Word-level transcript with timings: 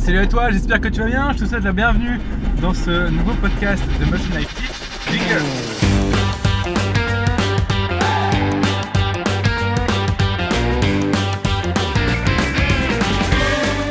Salut 0.00 0.18
à 0.18 0.26
toi, 0.26 0.50
j'espère 0.50 0.80
que 0.80 0.88
tu 0.88 1.00
vas 1.00 1.06
bien. 1.06 1.32
Je 1.32 1.44
te 1.44 1.44
souhaite 1.44 1.62
la 1.62 1.72
bienvenue 1.72 2.18
dans 2.62 2.72
ce 2.72 3.10
nouveau 3.10 3.34
podcast 3.34 3.82
de 4.00 4.06
Motion 4.06 4.34
Life 4.34 4.54
Teach. 4.54 5.12
Jingle. 5.12 5.44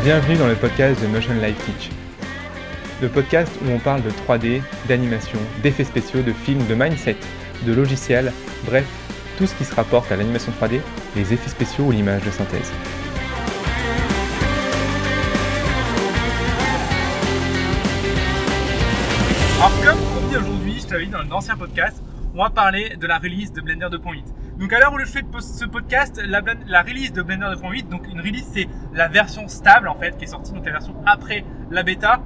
Bienvenue 0.03 0.37
dans 0.37 0.47
le 0.47 0.55
podcast 0.55 0.99
de 0.99 1.07
Motion 1.07 1.35
Life 1.35 1.63
Teach. 1.65 1.91
Le 3.03 3.07
podcast 3.07 3.51
où 3.63 3.69
on 3.69 3.77
parle 3.77 4.01
de 4.01 4.09
3D, 4.09 4.61
d'animation, 4.87 5.39
d'effets 5.61 5.83
spéciaux, 5.83 6.23
de 6.23 6.33
films, 6.33 6.65
de 6.67 6.73
mindset, 6.73 7.17
de 7.67 7.71
logiciels, 7.71 8.33
bref, 8.65 8.85
tout 9.37 9.45
ce 9.45 9.53
qui 9.53 9.63
se 9.63 9.75
rapporte 9.75 10.11
à 10.11 10.15
l'animation 10.15 10.51
3D, 10.59 10.79
les 11.15 11.33
effets 11.33 11.49
spéciaux 11.49 11.85
ou 11.85 11.91
l'image 11.91 12.23
de 12.23 12.31
synthèse. 12.31 12.71
Je 20.89 20.95
t'avais 20.95 21.05
dit 21.05 21.11
dans 21.11 21.21
l'ancien 21.21 21.55
podcast, 21.55 22.01
on 22.33 22.41
va 22.41 22.49
parler 22.49 22.95
de 22.97 23.05
la 23.05 23.19
release 23.19 23.53
de 23.53 23.61
Blender 23.61 23.85
2.8. 23.91 24.23
Donc 24.57 24.73
à 24.73 24.79
l'heure 24.79 24.91
où 24.91 24.97
je 24.97 25.05
fais 25.05 25.23
ce 25.39 25.65
podcast, 25.65 26.19
la, 26.25 26.41
release 26.81 27.13
de 27.13 27.21
Blender 27.21 27.45
2.8, 27.45 27.89
donc 27.89 28.07
une 28.11 28.19
release 28.19 28.47
c'est 28.51 28.67
la 28.91 29.07
version 29.07 29.47
stable 29.47 29.87
en 29.87 29.93
fait 29.93 30.17
qui 30.17 30.23
est 30.23 30.27
sortie, 30.27 30.51
donc 30.51 30.65
la 30.65 30.71
version 30.71 30.95
après 31.05 31.45
la 31.69 31.83
bêta. 31.83 32.21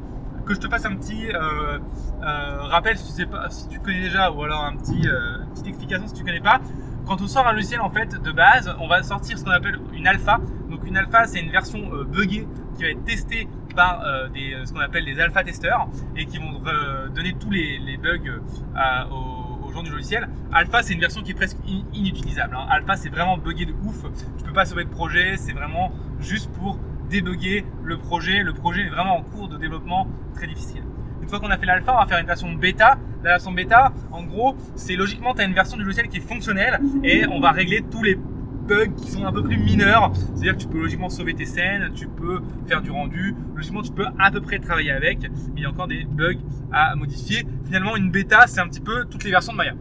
Que 0.46 0.54
je 0.54 0.60
te 0.62 0.70
fasse 0.70 0.86
un 0.86 0.96
petit 0.96 1.28
euh, 1.28 1.78
euh, 2.22 2.62
rappel 2.62 2.98
si 2.98 3.08
tu, 3.08 3.12
sais 3.12 3.26
pas, 3.26 3.50
si 3.50 3.68
tu 3.68 3.80
connais 3.80 4.02
déjà 4.02 4.32
ou 4.32 4.44
alors 4.44 4.64
un 4.64 4.78
petit, 4.78 5.08
euh, 5.08 5.40
une 5.42 5.50
petite 5.52 5.68
explication 5.68 6.08
si 6.08 6.14
tu 6.14 6.24
connais 6.24 6.40
pas. 6.40 6.62
Quand 7.06 7.22
on 7.22 7.28
sort 7.28 7.46
un 7.46 7.54
logiciel 7.54 7.82
en 7.82 7.90
fait 7.90 8.22
de 8.22 8.32
base, 8.32 8.74
on 8.80 8.88
va 8.88 9.04
sortir 9.04 9.38
ce 9.38 9.44
qu'on 9.44 9.52
appelle 9.52 9.80
une 9.94 10.08
alpha. 10.08 10.40
Donc 10.70 10.88
une 10.88 10.96
alpha 10.96 11.28
c'est 11.28 11.40
une 11.42 11.52
version 11.52 11.80
buggée 12.06 12.48
qui 12.78 12.84
va 12.84 12.90
être 12.90 13.04
testée 13.04 13.50
par 13.74 14.04
euh, 14.06 14.28
des, 14.30 14.56
ce 14.66 14.74
qu'on 14.74 14.80
appelle 14.80 15.06
des 15.06 15.20
alpha 15.20 15.44
testeurs 15.44 15.88
et 16.16 16.26
qui 16.26 16.38
vont 16.38 16.62
euh, 16.68 17.10
donner 17.10 17.34
tous 17.34 17.50
les, 17.50 17.98
bugs 17.98 18.20
euh, 18.28 19.04
aux, 19.12 19.82
du 19.84 19.90
logiciel. 19.90 20.30
Alpha, 20.52 20.84
c'est 20.84 20.94
une 20.94 21.00
version 21.00 21.24
qui 21.24 21.32
est 21.32 21.36
presque 21.36 21.58
in 21.68 21.82
inutilisable. 21.94 22.56
Hein. 22.56 22.68
Alpha, 22.70 22.96
c'est 22.96 23.10
vraiment 23.10 23.38
buggé 23.38 23.66
de 23.66 23.74
ouf. 23.84 24.04
Tu 24.38 24.44
peux 24.44 24.54
pas 24.54 24.66
sauver 24.66 24.84
de 24.84 24.90
projet. 24.90 25.36
C'est 25.36 25.54
vraiment 25.54 25.92
juste 26.20 26.52
pour 26.52 26.78
débugger 27.10 27.66
le 27.84 27.98
projet. 27.98 28.44
Le 28.44 28.54
projet 28.54 28.84
est 28.84 28.90
vraiment 28.90 29.18
en 29.18 29.24
cours 29.24 29.50
de 29.50 29.58
développement 29.58 30.08
très 30.36 30.46
difficile. 30.46 30.84
Une 31.24 31.28
fois 31.28 31.40
qu'on 31.40 31.50
a 31.50 31.58
fait 31.58 31.66
l'alpha, 31.66 31.94
on 31.96 32.00
va 32.00 32.06
faire 32.06 32.20
une 32.20 32.28
version 32.28 32.52
bêta. 32.54 32.98
La 33.24 33.32
version 33.32 33.52
bêta, 33.52 33.94
en 34.12 34.24
gros, 34.24 34.56
c'est 34.76 34.96
logiquement, 34.96 35.34
tu 35.34 35.42
as 35.42 35.46
une 35.46 35.54
version 35.54 35.78
du 35.78 35.84
logiciel 35.84 36.10
qui 36.10 36.18
est 36.18 36.28
fonctionnelle 36.28 36.82
et 37.04 37.26
on 37.26 37.40
va 37.40 37.52
régler 37.52 37.82
tous 37.90 38.04
les 38.04 38.20
bugs 38.64 38.94
qui 38.96 39.12
sont 39.12 39.26
un 39.26 39.32
peu 39.32 39.44
plus 39.44 39.58
mineurs. 39.58 40.12
C'est-à-dire 40.16 40.54
que 40.54 40.62
tu 40.62 40.68
peux 40.68 40.80
logiquement 40.80 41.10
sauver 41.10 41.34
tes 41.34 41.46
scènes, 41.46 41.92
tu 41.94 42.08
peux 42.08 42.42
faire 42.68 42.82
du 42.82 42.92
rendu, 42.92 43.36
logiquement 43.56 43.82
tu 43.82 43.92
peux 43.92 44.06
à 44.20 44.32
peu 44.32 44.42
près 44.42 44.60
travailler 44.60 44.92
avec, 44.92 45.22
mais 45.22 45.58
il 45.58 45.64
y 45.64 45.66
a 45.66 45.70
encore 45.70 45.88
des 45.88 46.06
bugs 46.06 46.40
à 46.72 46.96
modifier. 46.96 47.46
Finalement, 47.66 47.96
une 47.96 48.12
bêta, 48.12 48.48
c'est 48.48 48.60
un 48.60 48.68
petit 48.68 48.82
peu 48.82 49.06
toutes 49.06 49.24
les 49.24 49.32
versions 49.32 49.54
de 49.54 49.58
Maya. 49.58 49.74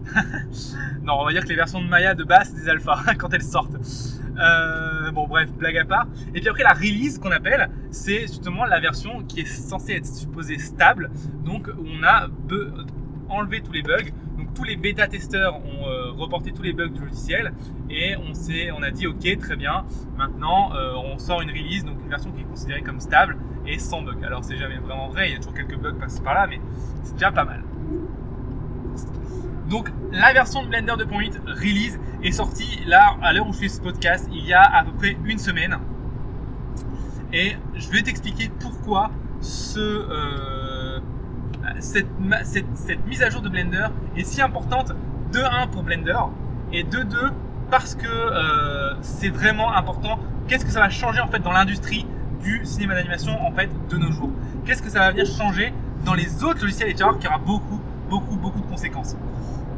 non, 1.03 1.15
on 1.21 1.25
va 1.25 1.33
dire 1.33 1.43
que 1.43 1.49
les 1.49 1.57
versions 1.57 1.83
de 1.83 1.89
Maya 1.89 2.15
de 2.15 2.25
base, 2.25 2.53
c'est 2.55 2.63
des 2.63 2.69
alphas 2.69 3.03
quand 3.19 3.33
elles 3.33 3.43
sortent. 3.43 3.77
Euh, 4.39 5.11
bon, 5.11 5.27
bref, 5.27 5.53
blague 5.53 5.77
à 5.77 5.85
part. 5.85 6.07
Et 6.35 6.41
puis 6.41 6.49
après, 6.49 6.63
la 6.63 6.73
release 6.73 7.19
qu'on 7.19 7.33
appelle, 7.33 7.71
c'est 7.91 8.23
justement 8.23 8.65
la 8.65 8.81
version 8.81 9.23
qui 9.23 9.41
est 9.41 9.47
censée 9.47 9.93
être 9.93 10.07
supposée 10.07 10.59
stable. 10.59 11.11
Donc, 11.45 11.69
on 11.79 12.03
a 12.05 12.29
enlevé 13.29 13.61
tous 13.61 13.73
les 13.73 13.83
bugs. 13.83 14.11
Tous 14.55 14.65
les 14.65 14.77
bêta-testeurs 14.77 15.57
ont 15.57 15.87
euh, 15.87 16.13
reporté 16.13 16.53
tous 16.53 16.63
les 16.63 16.73
bugs 16.73 16.89
du 16.89 17.01
logiciel 17.01 17.53
et 17.89 18.17
on, 18.17 18.33
on 18.79 18.83
a 18.83 18.91
dit 18.91 19.07
ok, 19.07 19.39
très 19.39 19.57
bien. 19.57 19.85
Maintenant, 20.17 20.75
euh, 20.75 20.95
on 20.95 21.19
sort 21.19 21.41
une 21.41 21.51
release, 21.51 21.85
donc 21.85 21.99
une 22.03 22.09
version 22.09 22.31
qui 22.33 22.43
est 22.43 22.45
considérée 22.45 22.83
comme 22.83 23.01
stable 23.01 23.37
et 23.67 23.79
sans 23.79 24.03
bug. 24.03 24.23
Alors, 24.25 24.45
c'est 24.45 24.59
jamais 24.59 24.79
vraiment 24.79 25.09
vrai, 25.09 25.31
il 25.31 25.33
y 25.33 25.37
a 25.37 25.39
toujours 25.39 25.55
quelques 25.55 25.79
bugs 25.79 25.95
par-ci 25.99 26.21
par-là, 26.21 26.47
mais 26.47 26.61
c'est 27.03 27.15
déjà 27.15 27.33
pas 27.33 27.45
mal. 27.45 27.63
Donc 29.73 29.91
la 30.13 30.35
version 30.35 30.63
de 30.63 30.69
Blender 30.69 30.93
2.8 30.93 31.49
release 31.49 31.99
est 32.23 32.33
sortie 32.33 32.81
là 32.87 33.17
à 33.23 33.33
l'heure 33.33 33.49
où 33.49 33.55
je 33.55 33.59
fais 33.59 33.69
ce 33.69 33.81
podcast 33.81 34.29
il 34.31 34.45
y 34.45 34.53
a 34.53 34.61
à 34.61 34.85
peu 34.85 34.93
près 34.93 35.17
une 35.25 35.39
semaine. 35.39 35.79
Et 37.33 37.57
je 37.75 37.89
vais 37.89 38.03
t'expliquer 38.03 38.51
pourquoi 38.61 39.11
ce, 39.41 39.79
euh, 39.79 40.62
cette, 41.81 42.07
mise 43.07 43.23
à 43.23 43.31
jour 43.31 43.43
de 43.43 43.49
Blender 43.49 43.87
est 44.17 44.25
si 44.25 44.41
importante 44.41 44.93
de 45.33 45.41
1 45.41 45.69
pour 45.69 45.83
Blender 45.83 46.19
et 46.73 46.85
de 46.85 47.03
2 47.03 47.19
parce 47.71 47.95
que 47.95 48.07
euh, 48.07 48.95
c'est 49.01 49.31
vraiment 49.31 49.75
important. 49.75 50.19
Qu'est-ce 50.49 50.65
que 50.65 50.71
ça 50.71 50.81
va 50.81 50.91
changer 50.91 51.21
en 51.21 51.29
fait 51.29 51.41
dans 51.41 51.53
l'industrie 51.53 52.07
du 52.43 52.61
cinéma 52.65 52.95
d'animation 52.95 53.41
en 53.47 53.53
fait 53.53 53.71
de 53.89 53.97
nos 53.97 54.11
jours? 54.11 54.31
Qu'est-ce 54.65 54.83
que 54.83 54.91
ça 54.91 55.01
va 55.01 55.11
venir 55.11 55.27
changer 55.27 55.73
dans 56.05 56.15
les 56.15 56.45
autres 56.45 56.63
logiciels 56.63 56.91
et 56.91 56.95
tu 56.95 57.03
aura 57.03 57.39
beaucoup 57.39 57.81
beaucoup 58.11 58.37
beaucoup 58.37 58.61
de 58.61 58.67
conséquences? 58.67 59.17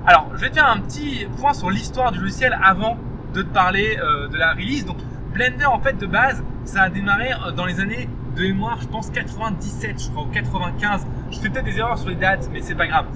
Alors, 0.06 0.28
je 0.34 0.40
vais 0.40 0.50
te 0.50 0.54
faire 0.54 0.68
un 0.68 0.80
petit 0.80 1.26
point 1.38 1.54
sur 1.54 1.70
l'histoire 1.70 2.12
du 2.12 2.18
logiciel 2.18 2.58
avant 2.62 2.98
de 3.32 3.40
te 3.40 3.48
parler 3.48 3.98
euh, 4.02 4.28
de 4.28 4.36
la 4.36 4.52
release. 4.52 4.84
Donc, 4.84 4.98
Blender, 5.32 5.64
en 5.64 5.80
fait, 5.80 5.96
de 5.96 6.06
base, 6.06 6.42
ça 6.66 6.82
a 6.82 6.88
démarré 6.90 7.30
euh, 7.32 7.52
dans 7.52 7.64
les 7.64 7.80
années 7.80 8.08
de 8.36 8.42
mémoire, 8.42 8.80
je 8.80 8.88
pense 8.88 9.10
97, 9.10 10.02
je 10.02 10.10
crois, 10.10 10.24
ou 10.24 10.26
95. 10.26 11.06
Je 11.30 11.38
fais 11.38 11.48
peut-être 11.48 11.64
des 11.64 11.78
erreurs 11.78 11.98
sur 11.98 12.08
les 12.08 12.16
dates, 12.16 12.48
mais 12.52 12.60
c'est 12.62 12.74
pas 12.74 12.86
grave. 12.86 13.06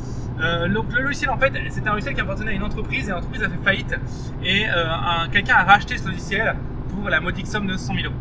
Euh, 0.41 0.69
donc, 0.69 0.93
le 0.93 1.03
logiciel, 1.03 1.31
en 1.31 1.39
fait, 1.39 1.53
c'est 1.71 1.87
un 1.87 1.93
logiciel 1.93 2.15
qui 2.15 2.21
appartenait 2.21 2.53
à 2.53 2.55
une 2.55 2.63
entreprise 2.63 3.09
et 3.09 3.13
l'entreprise 3.13 3.43
a 3.43 3.49
fait 3.49 3.65
faillite. 3.65 3.95
Et 4.45 4.67
euh, 4.69 4.85
quelqu'un 5.33 5.57
a 5.57 5.65
racheté 5.65 5.99
ce 5.99 6.07
logiciel 6.07 6.55
pour 6.91 7.09
la 7.09 7.21
modique 7.21 7.47
somme 7.47 7.67
de 7.67 7.77
100 7.77 7.95
000 7.95 8.07
euros. 8.07 8.15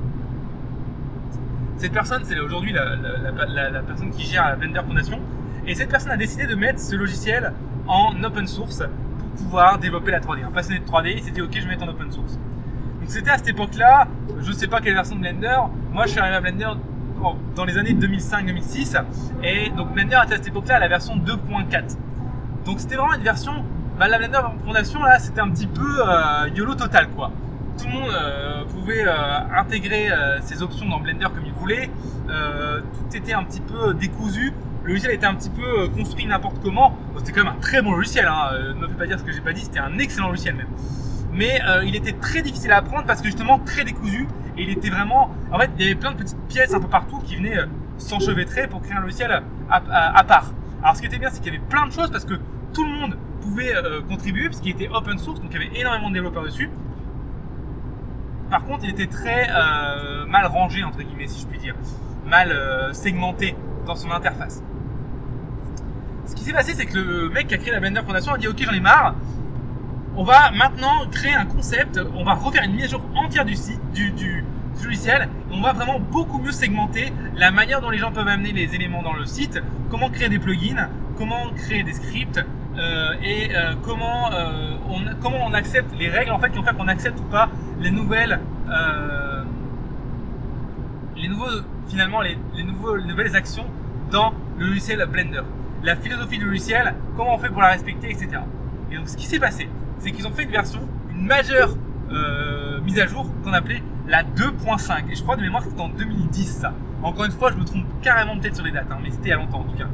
Cette 1.77 1.93
personne, 1.93 2.23
c'est 2.25 2.39
aujourd'hui 2.39 2.73
la, 2.73 2.95
la, 2.95 3.81
personne 3.81 4.09
qui 4.09 4.23
gère 4.23 4.45
la 4.45 4.55
Blender 4.55 4.81
Foundation. 4.81 5.19
Et 5.67 5.75
cette 5.75 5.89
personne 5.89 6.11
a 6.11 6.17
décidé 6.17 6.47
de 6.47 6.55
mettre 6.55 6.79
ce 6.79 6.95
logiciel 6.95 7.53
en 7.87 8.23
open 8.23 8.47
source 8.47 8.81
pour 9.19 9.29
pouvoir 9.43 9.77
développer 9.77 10.11
la 10.11 10.19
3D. 10.19 10.43
Un 10.43 10.49
passionné 10.49 10.79
de 10.79 10.85
3D, 10.85 11.13
il 11.17 11.23
s'est 11.23 11.31
dit 11.31 11.41
ok, 11.41 11.51
je 11.53 11.61
vais 11.61 11.67
mettre 11.67 11.83
en 11.83 11.89
open 11.89 12.11
source. 12.11 12.39
Donc 13.07 13.13
c'était 13.13 13.31
à 13.31 13.37
cette 13.37 13.47
époque-là, 13.47 14.05
je 14.41 14.49
ne 14.49 14.53
sais 14.53 14.67
pas 14.67 14.81
quelle 14.81 14.93
version 14.93 15.15
de 15.15 15.21
Blender. 15.21 15.59
Moi, 15.93 16.07
je 16.07 16.11
suis 16.11 16.19
arrivé 16.19 16.35
à 16.35 16.41
Blender 16.41 16.67
dans 17.55 17.63
les 17.63 17.77
années 17.77 17.93
2005-2006 17.93 19.01
et 19.43 19.69
donc 19.69 19.93
Blender 19.93 20.17
était 20.25 20.33
à 20.33 20.35
cette 20.35 20.49
époque-là 20.49 20.77
la 20.79 20.89
version 20.89 21.15
2.4. 21.15 21.95
Donc 22.65 22.81
c'était 22.81 22.97
vraiment 22.97 23.13
une 23.13 23.23
version, 23.23 23.63
bah, 23.97 24.09
la 24.09 24.17
Blender 24.17 24.41
Fondation 24.65 25.01
là, 25.03 25.19
c'était 25.19 25.39
un 25.39 25.49
petit 25.51 25.67
peu 25.67 25.87
euh, 26.05 26.49
YOLO 26.53 26.75
total 26.75 27.07
quoi. 27.15 27.31
Tout 27.77 27.85
le 27.87 27.93
monde 27.93 28.11
euh, 28.11 28.65
pouvait 28.65 29.07
euh, 29.07 29.13
intégrer 29.57 30.09
ses 30.41 30.61
options 30.61 30.89
dans 30.89 30.99
Blender 30.99 31.27
comme 31.33 31.45
il 31.45 31.53
voulait. 31.53 31.89
Tout 32.27 33.15
était 33.15 33.33
un 33.33 33.45
petit 33.45 33.61
peu 33.61 33.93
décousu 33.93 34.51
le 34.83 34.89
logiciel 34.89 35.13
était 35.13 35.25
un 35.25 35.35
petit 35.35 35.49
peu 35.49 35.87
construit 35.95 36.25
n'importe 36.25 36.57
comment. 36.61 36.97
C'était 37.17 37.31
quand 37.31 37.45
même 37.45 37.53
un 37.53 37.61
très 37.61 37.81
bon 37.81 37.93
logiciel, 37.93 38.27
hein. 38.27 38.51
ne 38.67 38.73
me 38.73 38.87
fais 38.89 38.95
pas 38.95 39.07
dire 39.07 39.17
ce 39.17 39.23
que 39.23 39.31
j'ai 39.31 39.41
pas 39.41 39.53
dit, 39.53 39.61
c'était 39.61 39.79
un 39.79 39.97
excellent 39.97 40.27
logiciel 40.27 40.55
même. 40.55 40.67
Mais 41.37 41.61
euh, 41.67 41.83
il 41.85 41.95
était 41.95 42.13
très 42.13 42.41
difficile 42.41 42.71
à 42.71 42.77
apprendre 42.77 43.05
parce 43.05 43.21
que 43.21 43.27
justement 43.27 43.59
très 43.59 43.83
décousu 43.83 44.27
et 44.57 44.63
il 44.63 44.71
était 44.71 44.89
vraiment. 44.89 45.29
En 45.51 45.59
fait, 45.59 45.69
il 45.77 45.83
y 45.83 45.85
avait 45.85 45.95
plein 45.95 46.11
de 46.11 46.17
petites 46.17 46.39
pièces 46.49 46.73
un 46.73 46.79
peu 46.79 46.87
partout 46.87 47.19
qui 47.19 47.35
venaient 47.35 47.59
euh, 47.59 47.67
s'enchevêtrer 47.99 48.67
pour 48.67 48.81
créer 48.81 48.97
un 48.97 49.01
logiciel 49.01 49.43
à, 49.69 50.23
part. 50.23 50.51
Alors 50.83 50.95
ce 50.95 51.01
qui 51.01 51.07
était 51.07 51.19
bien, 51.19 51.29
c'est 51.29 51.41
qu'il 51.41 51.53
y 51.53 51.55
avait 51.55 51.65
plein 51.65 51.85
de 51.85 51.91
choses 51.91 52.09
parce 52.09 52.25
que 52.25 52.33
tout 52.73 52.83
le 52.83 52.89
monde 52.89 53.17
pouvait 53.41 53.75
euh, 53.75 54.01
contribuer 54.01 54.45
parce 54.49 54.59
qu'il 54.59 54.71
était 54.71 54.89
open 54.89 55.19
source, 55.19 55.39
donc 55.39 55.51
il 55.53 55.61
y 55.61 55.65
avait 55.65 55.79
énormément 55.79 56.09
de 56.09 56.15
développeurs 56.15 56.43
dessus. 56.43 56.69
Par 58.49 58.63
contre, 58.65 58.85
il 58.85 58.89
était 58.89 59.07
très 59.07 59.47
mal 60.27 60.45
rangé 60.45 60.81
entre 60.83 60.99
guillemets, 60.99 61.27
si 61.27 61.41
je 61.41 61.47
puis 61.47 61.59
dire, 61.59 61.75
mal 62.25 62.55
segmenté 62.93 63.57
dans 63.85 63.95
son 63.95 64.09
interface 64.09 64.63
ce 66.27 66.35
qui 66.35 66.43
s'est 66.43 66.53
passé, 66.53 66.73
c'est 66.75 66.85
que 66.85 66.97
le 66.97 67.29
mec 67.29 67.47
qui 67.47 67.55
a 67.55 67.57
créé 67.57 67.71
la 67.71 67.79
Blender 67.79 68.01
Foundation 68.01 68.33
a 68.33 68.37
dit 68.37 68.47
Ok, 68.47 68.57
j'en 68.59 68.73
ai 68.73 68.79
marre. 68.79 69.15
On 70.19 70.23
va 70.23 70.49
maintenant 70.49 71.05
créer 71.11 71.35
un 71.35 71.45
concept. 71.45 71.99
On 72.15 72.23
va 72.23 72.33
refaire 72.33 72.63
une 72.63 72.73
mise 72.73 72.85
à 72.85 72.87
jour 72.87 73.01
entière 73.15 73.45
du 73.45 73.55
site, 73.55 73.79
du, 73.93 74.09
du, 74.09 74.43
logiciel. 74.83 75.29
On 75.51 75.61
va 75.61 75.73
vraiment 75.73 75.99
beaucoup 75.99 76.39
mieux 76.39 76.51
segmenter 76.51 77.13
la 77.35 77.51
manière 77.51 77.81
dont 77.81 77.91
les 77.91 77.99
gens 77.99 78.11
peuvent 78.11 78.27
amener 78.27 78.51
les 78.51 78.73
éléments 78.73 79.03
dans 79.03 79.13
le 79.13 79.25
site, 79.25 79.61
comment 79.89 80.09
créer 80.09 80.29
des 80.29 80.39
plugins, 80.39 80.89
comment 81.17 81.51
créer 81.55 81.83
des 81.83 81.93
scripts 81.93 82.43
euh, 82.77 83.13
et 83.23 83.55
euh, 83.55 83.73
comment, 83.83 84.31
euh, 84.33 84.75
on, 84.89 85.01
comment 85.21 85.37
on 85.45 85.53
accepte 85.53 85.91
les 85.97 86.09
règles 86.09 86.31
en 86.31 86.39
fait 86.39 86.49
qui 86.49 86.57
vont 86.57 86.63
faire 86.63 86.77
qu'on 86.77 86.87
accepte 86.87 87.19
ou 87.19 87.23
pas 87.23 87.49
les 87.79 87.89
nouvelles, 87.89 88.39
les 91.15 91.27
nouveaux 91.27 91.61
finalement 91.87 92.21
les, 92.21 92.37
les 92.55 92.63
nouvelles 92.63 93.35
actions 93.35 93.65
dans 94.11 94.33
le 94.57 94.67
logiciel 94.67 95.03
Blender 95.11 95.41
la 95.83 95.95
philosophie 95.95 96.37
du 96.37 96.45
logiciel, 96.45 96.93
comment 97.15 97.35
on 97.35 97.37
fait 97.39 97.49
pour 97.49 97.61
la 97.61 97.69
respecter, 97.69 98.09
etc. 98.09 98.41
Et 98.91 98.95
donc 98.95 99.07
ce 99.07 99.17
qui 99.17 99.25
s'est 99.25 99.39
passé, 99.39 99.69
c'est 99.99 100.11
qu'ils 100.11 100.27
ont 100.27 100.31
fait 100.31 100.43
une 100.43 100.51
version, 100.51 100.81
une 101.11 101.25
majeure 101.25 101.75
euh, 102.11 102.79
mise 102.81 102.99
à 102.99 103.07
jour 103.07 103.27
qu'on 103.43 103.53
appelait 103.53 103.81
la 104.07 104.23
2.5. 104.23 105.11
Et 105.11 105.15
je 105.15 105.21
crois 105.21 105.35
de 105.35 105.41
mémoire 105.41 105.63
que 105.63 105.69
c'était 105.69 105.81
en 105.81 105.89
2010 105.89 106.45
ça. 106.45 106.73
Encore 107.03 107.25
une 107.25 107.31
fois, 107.31 107.51
je 107.51 107.57
me 107.57 107.63
trompe 107.63 107.85
carrément 108.01 108.37
peut-être 108.37 108.55
sur 108.55 108.65
les 108.65 108.71
dates, 108.71 108.87
hein, 108.91 108.97
mais 109.03 109.11
c'était 109.11 109.31
a 109.31 109.37
longtemps 109.37 109.59
en 109.59 109.63
tout 109.63 109.77
cas. 109.77 109.87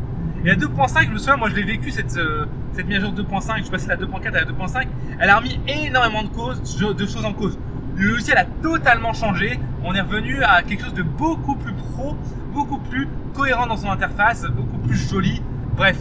Et 0.46 0.48
la 0.48 0.56
2.5, 0.56 1.06
je 1.06 1.12
me 1.12 1.18
souviens, 1.18 1.38
moi 1.38 1.50
je 1.50 1.56
l'ai 1.56 1.64
vécu 1.64 1.90
cette, 1.92 2.18
euh, 2.18 2.46
cette 2.74 2.88
mise 2.88 2.98
à 2.98 3.02
jour 3.02 3.14
2.5, 3.14 3.58
je 3.58 3.62
suis 3.64 3.72
passé 3.72 3.86
de 3.86 3.92
la 3.92 3.98
2.4 3.98 4.28
à 4.28 4.32
la 4.32 4.46
2.5, 4.46 4.88
elle 5.20 5.30
a 5.30 5.38
remis 5.38 5.60
énormément 5.68 6.24
de, 6.24 6.30
causes, 6.30 6.62
de 6.80 7.06
choses 7.06 7.26
en 7.26 7.34
cause. 7.34 7.58
le 7.96 8.10
logiciel 8.10 8.38
a 8.38 8.46
totalement 8.46 9.14
changé. 9.14 9.60
On 9.84 9.94
est 9.94 10.02
revenu 10.02 10.44
à 10.44 10.62
quelque 10.64 10.84
chose 10.84 10.94
de 10.94 11.04
beaucoup 11.04 11.56
plus 11.56 11.74
pro, 11.74 12.16
beaucoup 12.54 12.78
plus 12.78 13.08
cohérent 13.34 13.68
dans 13.68 13.78
son 13.78 13.90
interface, 13.90 14.46
beaucoup 14.46 14.78
plus 14.78 14.96
joli. 14.96 15.42
Bref, 15.76 15.98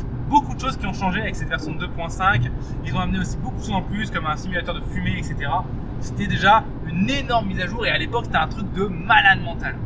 beaucoup 0.52 0.64
de 0.64 0.68
choses 0.68 0.76
qui 0.76 0.86
ont 0.86 0.92
changé 0.92 1.20
avec 1.20 1.34
cette 1.34 1.48
version 1.48 1.72
2.5. 1.72 2.50
Ils 2.84 2.94
ont 2.94 3.00
amené 3.00 3.20
aussi 3.20 3.36
beaucoup 3.38 3.58
de 3.58 3.64
choses 3.64 3.74
en 3.74 3.82
plus, 3.82 4.10
comme 4.10 4.26
un 4.26 4.36
simulateur 4.36 4.74
de 4.74 4.82
fumée, 4.92 5.16
etc. 5.16 5.50
C'était 6.00 6.26
déjà 6.26 6.64
une 6.86 7.08
énorme 7.08 7.48
mise 7.48 7.60
à 7.60 7.66
jour 7.66 7.86
et 7.86 7.90
à 7.90 7.96
l'époque 7.96 8.24
c'était 8.26 8.38
un 8.38 8.48
truc 8.48 8.70
de 8.72 8.84
malade 8.84 9.40
mental. 9.42 9.76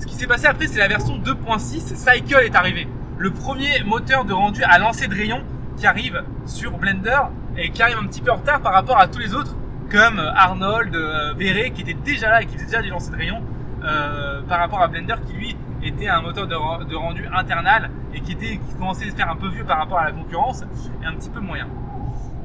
Ce 0.00 0.06
qui 0.06 0.14
s'est 0.14 0.26
passé 0.26 0.46
après, 0.46 0.66
c'est 0.66 0.80
la 0.80 0.88
version 0.88 1.18
2.6. 1.18 1.94
Cycle 1.94 2.40
est 2.42 2.56
arrivé. 2.56 2.88
Le 3.16 3.30
premier 3.30 3.82
moteur 3.84 4.24
de 4.24 4.32
rendu 4.32 4.62
à 4.64 4.78
lancer 4.78 5.06
de 5.06 5.14
rayons 5.14 5.42
qui 5.76 5.86
arrive 5.86 6.24
sur 6.46 6.76
Blender 6.76 7.20
et 7.56 7.70
qui 7.70 7.82
arrive 7.82 7.98
un 8.02 8.06
petit 8.06 8.22
peu 8.22 8.32
en 8.32 8.36
retard 8.36 8.60
par 8.60 8.72
rapport 8.72 8.98
à 8.98 9.06
tous 9.06 9.20
les 9.20 9.34
autres, 9.34 9.54
comme 9.90 10.18
Arnold, 10.18 10.96
euh, 10.96 11.34
qui 11.38 11.82
était 11.82 11.94
déjà 11.94 12.28
là 12.30 12.42
et 12.42 12.46
qui 12.46 12.54
faisait 12.54 12.66
déjà 12.66 12.82
des 12.82 12.88
lancers 12.88 13.12
de 13.12 13.18
rayons 13.18 13.42
euh, 13.84 14.42
par 14.48 14.58
rapport 14.58 14.82
à 14.82 14.88
Blender 14.88 15.14
qui 15.26 15.34
lui 15.34 15.56
était 15.84 16.08
un 16.08 16.22
moteur 16.22 16.46
de, 16.46 16.94
rendu 16.94 17.26
internal 17.32 17.90
et 18.14 18.20
qui, 18.20 18.32
était, 18.32 18.58
qui 18.58 18.74
commençait 18.78 19.06
à 19.06 19.10
se 19.10 19.16
faire 19.16 19.30
un 19.30 19.36
peu 19.36 19.48
vieux 19.48 19.64
par 19.64 19.78
rapport 19.78 19.98
à 19.98 20.04
la 20.04 20.12
concurrence 20.12 20.62
et 21.02 21.06
un 21.06 21.14
petit 21.14 21.30
peu 21.30 21.40
moyen. 21.40 21.68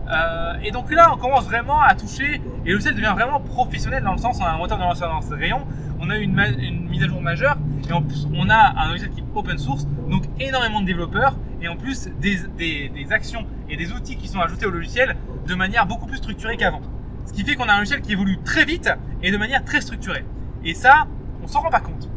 Euh, 0.10 0.54
et 0.64 0.72
donc 0.72 0.92
là, 0.92 1.12
on 1.14 1.18
commence 1.18 1.46
vraiment 1.46 1.80
à 1.82 1.94
toucher, 1.94 2.42
et 2.66 2.68
le 2.68 2.74
logiciel 2.74 2.96
devient 2.96 3.14
vraiment 3.14 3.40
professionnel 3.40 4.04
dans 4.04 4.14
le 4.14 4.18
sens, 4.18 4.40
on 4.42 4.44
a 4.44 4.50
un 4.50 4.58
moteur 4.58 4.80
de 4.80 4.84
rendu 4.84 5.34
rayon, 5.36 5.62
on 6.00 6.10
a 6.10 6.18
une, 6.18 6.40
une 6.58 6.90
mise 6.90 7.04
à 7.04 7.08
jour 7.08 7.22
majeure, 7.22 7.58
et 7.88 7.94
en 7.94 8.02
plus, 8.02 8.28
on 8.34 8.50
a 8.50 8.74
un 8.76 8.88
logiciel 8.88 9.12
qui 9.12 9.20
est 9.20 9.26
open 9.36 9.60
source, 9.60 9.86
donc 10.10 10.24
énormément 10.40 10.82
de 10.82 10.88
développeurs, 10.88 11.36
et 11.62 11.68
en 11.68 11.76
plus 11.76 12.10
des, 12.20 12.40
des, 12.58 12.90
des 12.90 13.12
actions 13.12 13.46
et 13.70 13.78
des 13.78 13.92
outils 13.92 14.16
qui 14.16 14.28
sont 14.28 14.40
ajoutés 14.40 14.66
au 14.66 14.72
logiciel 14.72 15.16
de 15.46 15.56
manière 15.56 15.86
beaucoup 15.86 16.08
plus 16.08 16.18
structurée 16.18 16.58
qu'avant. 16.58 16.82
Ce 17.28 17.34
qui 17.34 17.44
fait 17.44 17.54
qu'on 17.56 17.70
a 17.70 17.74
un 17.74 17.78
logiciel 17.78 18.02
qui 18.02 18.14
évolue 18.14 18.40
très 18.44 18.66
vite 18.66 18.90
et 19.22 19.32
de 19.32 19.38
manière 19.38 19.64
très 19.64 19.82
structurée. 19.82 20.26
Et 20.64 20.74
ça, 20.74 21.06
on 21.44 21.48
s'en 21.48 21.60
rend 21.60 21.70
pas 21.70 21.82
compte. 21.82 22.10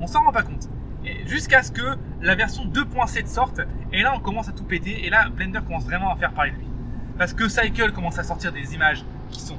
On 0.00 0.06
s'en 0.06 0.24
rend 0.24 0.32
pas 0.32 0.42
compte. 0.42 0.68
Jusqu'à 1.26 1.62
ce 1.62 1.72
que 1.72 1.96
la 2.20 2.34
version 2.34 2.64
2.7 2.66 3.26
sorte, 3.26 3.60
et 3.92 4.02
là 4.02 4.12
on 4.14 4.20
commence 4.20 4.48
à 4.48 4.52
tout 4.52 4.64
péter, 4.64 5.06
et 5.06 5.10
là 5.10 5.28
Blender 5.30 5.60
commence 5.66 5.84
vraiment 5.84 6.12
à 6.12 6.16
faire 6.16 6.32
parler 6.32 6.50
de 6.50 6.56
lui. 6.56 6.66
Parce 7.16 7.32
que 7.32 7.48
Cycle 7.48 7.92
commence 7.92 8.18
à 8.18 8.22
sortir 8.24 8.52
des 8.52 8.74
images 8.74 9.04
qui 9.30 9.40
sont 9.40 9.56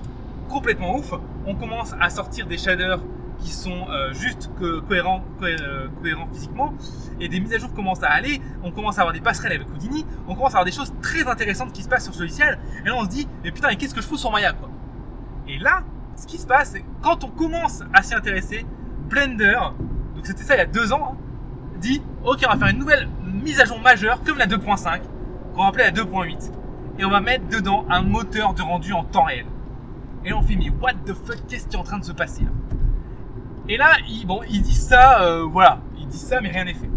complètement 0.47 0.95
ouf, 0.95 1.13
on 1.45 1.55
commence 1.55 1.93
à 1.99 2.09
sortir 2.09 2.47
des 2.47 2.57
shaders 2.57 2.99
qui 3.39 3.51
sont 3.51 3.87
euh, 3.89 4.13
juste 4.13 4.49
cohérents, 4.87 5.23
euh, 5.41 5.87
cohérents, 6.01 6.27
physiquement, 6.33 6.73
et 7.19 7.29
des 7.29 7.39
mises 7.39 7.53
à 7.53 7.57
jour 7.57 7.73
commencent 7.73 8.03
à 8.03 8.09
aller, 8.09 8.41
on 8.63 8.71
commence 8.71 8.97
à 8.97 9.01
avoir 9.01 9.13
des 9.13 9.21
passerelles 9.21 9.53
avec 9.53 9.69
Houdini, 9.69 10.05
on 10.27 10.35
commence 10.35 10.53
à 10.53 10.59
avoir 10.59 10.65
des 10.65 10.71
choses 10.71 10.93
très 11.01 11.25
intéressantes 11.27 11.71
qui 11.71 11.83
se 11.83 11.87
passent 11.87 12.03
sur 12.03 12.13
ce 12.13 12.21
logiciel, 12.21 12.59
et 12.83 12.87
là 12.87 12.95
on 12.97 13.03
se 13.05 13.09
dit, 13.09 13.27
mais 13.43 13.51
putain, 13.51 13.69
mais 13.69 13.75
qu'est-ce 13.77 13.95
que 13.95 14.01
je 14.01 14.07
fous 14.07 14.17
sur 14.17 14.31
Maya 14.31 14.53
quoi? 14.53 14.69
Et 15.47 15.57
là, 15.57 15.83
ce 16.15 16.27
qui 16.27 16.37
se 16.37 16.45
passe, 16.45 16.75
quand 17.01 17.23
on 17.23 17.29
commence 17.29 17.81
à 17.93 18.03
s'y 18.03 18.13
intéresser, 18.13 18.65
Blender, 19.09 19.57
donc 20.19 20.27
c'était 20.27 20.43
ça 20.43 20.55
il 20.55 20.57
y 20.57 20.61
a 20.61 20.65
deux 20.65 20.91
ans, 20.91 21.13
hein, 21.13 21.17
dit, 21.79 22.01
ok, 22.25 22.43
on 22.45 22.51
va 22.51 22.57
faire 22.57 22.67
une 22.67 22.79
nouvelle 22.79 23.07
mise 23.23 23.61
à 23.61 23.63
jour 23.63 23.79
majeure, 23.79 24.21
comme 24.21 24.37
la 24.37 24.47
2.5, 24.47 24.99
qu'on 25.53 25.61
va 25.61 25.69
appeler 25.69 25.85
la 25.85 25.91
2.8, 25.91 26.51
et 26.97 27.05
on 27.05 27.09
va 27.09 27.21
mettre 27.21 27.47
dedans 27.47 27.85
un 27.89 28.01
moteur 28.01 28.53
de 28.53 28.61
rendu 28.61 28.91
en 28.91 29.05
temps 29.05 29.23
réel. 29.23 29.45
Et 30.25 30.33
on 30.33 30.41
fait, 30.41 30.57
mais 30.57 30.71
what 30.81 30.95
the 31.05 31.13
fuck, 31.13 31.37
qu'est-ce 31.47 31.69
qui 31.69 31.77
est 31.77 31.79
en 31.79 31.83
train 31.83 31.99
de 31.99 32.03
se 32.03 32.11
passer 32.11 32.43
là? 32.43 32.49
Et 33.69 33.77
là, 33.77 33.91
ils, 34.09 34.27
bon, 34.27 34.41
ils 34.49 34.61
disent 34.61 34.89
ça, 34.89 35.21
euh, 35.21 35.45
voilà, 35.45 35.79
ils 35.97 36.07
disent 36.07 36.27
ça, 36.27 36.41
mais 36.41 36.49
rien 36.49 36.65
n'est 36.65 36.73
fait. 36.73 36.89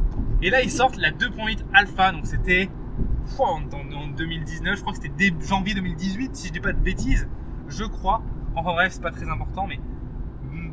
Et 0.43 0.51
là, 0.51 0.61
ils 0.61 0.71
sortent 0.71 0.97
la 0.97 1.13
2.8 1.13 1.59
alpha, 1.75 2.11
donc 2.11 2.27
c'était 2.27 2.71
en, 3.39 3.61
2019, 4.17 4.75
je 4.75 4.81
crois 4.81 4.95
que 4.95 4.99
c'était 5.01 5.15
début 5.17 5.47
janvier 5.47 5.75
2018, 5.75 6.35
si 6.35 6.49
je 6.49 6.53
dis 6.55 6.61
pas 6.61 6.73
de 6.73 6.81
bêtises, 6.81 7.29
je 7.69 7.85
crois. 7.85 8.21
Enfin 8.57 8.73
bref, 8.73 8.95
c'est 8.95 9.01
pas 9.01 9.13
très 9.13 9.29
important, 9.29 9.69
mais 9.69 9.79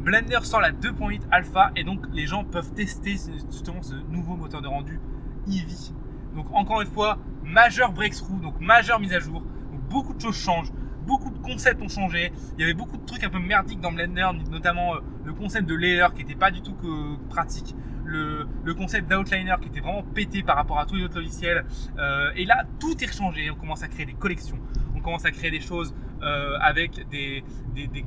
Blender 0.09 0.39
sort 0.41 0.59
la 0.59 0.71
2.8 0.71 1.21
alpha 1.29 1.69
et 1.75 1.83
donc 1.83 2.03
les 2.11 2.25
gens 2.25 2.43
peuvent 2.43 2.73
tester 2.73 3.15
justement 3.51 3.83
ce 3.83 3.93
nouveau 4.09 4.35
moteur 4.35 4.59
de 4.59 4.67
rendu 4.67 4.99
Eevee. 5.47 5.93
Donc 6.33 6.47
encore 6.51 6.81
une 6.81 6.87
fois, 6.87 7.19
majeur 7.43 7.91
breakthrough, 7.91 8.41
donc 8.41 8.59
majeure 8.59 8.99
mise 8.99 9.13
à 9.13 9.19
jour, 9.19 9.43
beaucoup 9.87 10.15
de 10.15 10.19
choses 10.19 10.35
changent 10.35 10.71
beaucoup 11.09 11.31
de 11.31 11.39
concepts 11.39 11.81
ont 11.81 11.89
changé. 11.89 12.31
Il 12.57 12.61
y 12.61 12.63
avait 12.63 12.75
beaucoup 12.75 12.97
de 12.97 13.05
trucs 13.05 13.23
un 13.23 13.29
peu 13.29 13.39
merdiques 13.39 13.81
dans 13.81 13.91
Blender, 13.91 14.29
notamment 14.51 14.95
euh, 14.95 14.99
le 15.25 15.33
concept 15.33 15.67
de 15.67 15.73
layer 15.73 16.07
qui 16.15 16.23
n'était 16.23 16.35
pas 16.35 16.51
du 16.51 16.61
tout 16.61 16.73
que 16.73 17.17
pratique. 17.29 17.75
Le, 18.05 18.47
concept 18.75 19.09
d'outliner 19.09 19.55
qui 19.61 19.67
était 19.67 19.81
vraiment 19.81 20.03
pété 20.03 20.41
par 20.41 20.55
rapport 20.55 20.79
à 20.79 20.85
tous 20.85 20.95
les 20.95 21.03
autres 21.03 21.17
logiciels. 21.17 21.65
Euh, 21.97 22.31
et 22.35 22.45
là, 22.45 22.63
tout 22.79 23.03
est 23.03 23.11
changé. 23.11 23.49
On 23.49 23.55
commence 23.55 23.83
à 23.83 23.87
créer 23.87 24.05
des 24.05 24.13
collections. 24.13 24.57
On 24.99 25.01
commence 25.01 25.25
à 25.25 25.31
créer 25.31 25.51
des 25.51 25.61
choses 25.61 25.95
euh, 26.21 26.57
avec 26.59 27.07
des, 27.09 27.43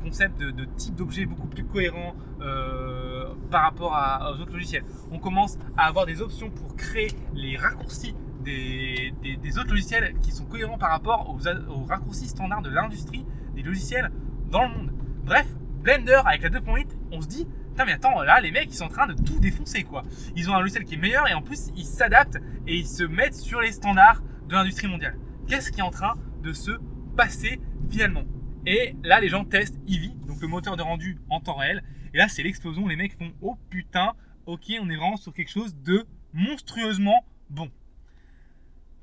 concepts 0.02 0.38
de, 0.38 0.64
type 0.76 0.94
d'objets 0.94 1.26
beaucoup 1.26 1.48
plus 1.48 1.64
cohérents 1.64 2.14
par 3.50 3.62
rapport 3.62 3.94
à, 3.94 4.32
aux 4.32 4.40
autres 4.40 4.52
logiciels. 4.52 4.84
On 5.12 5.18
commence 5.18 5.58
à 5.76 5.86
avoir 5.86 6.06
des 6.06 6.20
options 6.20 6.50
pour 6.50 6.74
créer 6.76 7.08
les 7.34 7.56
raccourcis 7.56 8.14
des, 8.42 9.58
autres 9.58 9.70
logiciels 9.70 10.14
qui 10.22 10.32
sont 10.32 10.44
cohérents 10.44 10.78
par 10.78 10.90
rapport 10.90 11.28
aux, 11.30 11.84
raccourcis 11.84 12.28
standards 12.28 12.62
de 12.62 12.70
l'industrie 12.70 13.24
des 13.54 13.62
logiciels 13.62 14.10
dans 14.50 14.62
le 14.64 14.68
monde. 14.68 14.92
Bref, 15.24 15.46
Blender 15.82 16.20
avec 16.26 16.42
la 16.42 16.50
2.8, 16.50 16.86
on 17.12 17.20
se 17.20 17.26
dit, 17.26 17.46
putain 17.70 17.84
mais 17.84 17.92
attends, 17.92 18.22
là 18.22 18.40
les 18.40 18.50
mecs 18.50 18.68
ils 18.70 18.76
sont 18.76 18.84
en 18.84 18.88
train 18.88 19.06
de 19.06 19.14
tout 19.14 19.38
défoncer 19.40 19.84
quoi. 19.84 20.02
Ils 20.36 20.50
ont 20.50 20.54
un 20.54 20.60
logiciel 20.60 20.84
qui 20.84 20.94
est 20.94 20.98
meilleur 20.98 21.28
et 21.28 21.34
en 21.34 21.42
plus 21.42 21.70
ils 21.76 21.84
s'adaptent 21.84 22.38
et 22.66 22.76
ils 22.76 22.86
se 22.86 23.04
mettent 23.04 23.34
sur 23.34 23.60
les 23.60 23.72
standards 23.72 24.22
de 24.48 24.54
l'industrie 24.54 24.88
mondiale. 24.88 25.18
Qu'est-ce 25.48 25.72
qui 25.72 25.80
est 25.80 25.84
en 25.84 25.90
train 25.90 26.14
de 26.42 26.52
se 26.52 26.72
passer 27.16 27.60
finalement 27.90 28.24
Et 28.66 28.94
là 29.04 29.20
les 29.20 29.28
gens 29.28 29.44
testent 29.44 29.78
Eevee, 29.88 30.14
donc 30.26 30.40
le 30.40 30.48
moteur 30.48 30.76
de 30.76 30.82
rendu 30.82 31.18
en 31.30 31.40
temps 31.40 31.54
réel. 31.54 31.82
Et 32.14 32.18
là 32.18 32.28
c'est 32.28 32.42
l'explosion, 32.42 32.86
les 32.88 32.96
mecs 32.96 33.16
font, 33.16 33.32
oh 33.40 33.56
putain, 33.70 34.12
ok 34.46 34.72
on 34.80 34.90
est 34.90 34.96
vraiment 34.96 35.16
sur 35.16 35.32
quelque 35.32 35.50
chose 35.50 35.74
de 35.76 36.06
monstrueusement 36.32 37.24
bon. 37.48 37.70